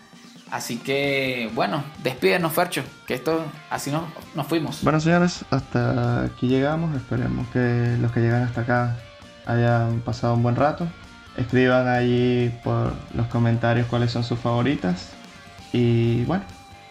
Así 0.51 0.77
que, 0.77 1.49
bueno, 1.53 1.83
despídenos, 2.03 2.51
Fercho, 2.53 2.83
que 3.05 3.13
esto, 3.13 3.45
así 3.69 3.91
nos, 3.91 4.03
nos 4.35 4.47
fuimos. 4.47 4.83
Bueno, 4.83 4.99
señores, 4.99 5.45
hasta 5.51 6.23
aquí 6.23 6.47
llegamos. 6.47 6.95
Esperemos 6.95 7.47
que 7.49 7.97
los 7.99 8.11
que 8.11 8.21
llegan 8.21 8.43
hasta 8.43 8.61
acá 8.61 8.97
hayan 9.45 9.99
pasado 10.01 10.33
un 10.33 10.43
buen 10.43 10.55
rato. 10.55 10.87
Escriban 11.37 11.87
allí 11.87 12.51
por 12.63 12.93
los 13.13 13.27
comentarios 13.27 13.87
cuáles 13.87 14.11
son 14.11 14.23
sus 14.23 14.39
favoritas. 14.39 15.11
Y 15.71 16.23
bueno, 16.23 16.43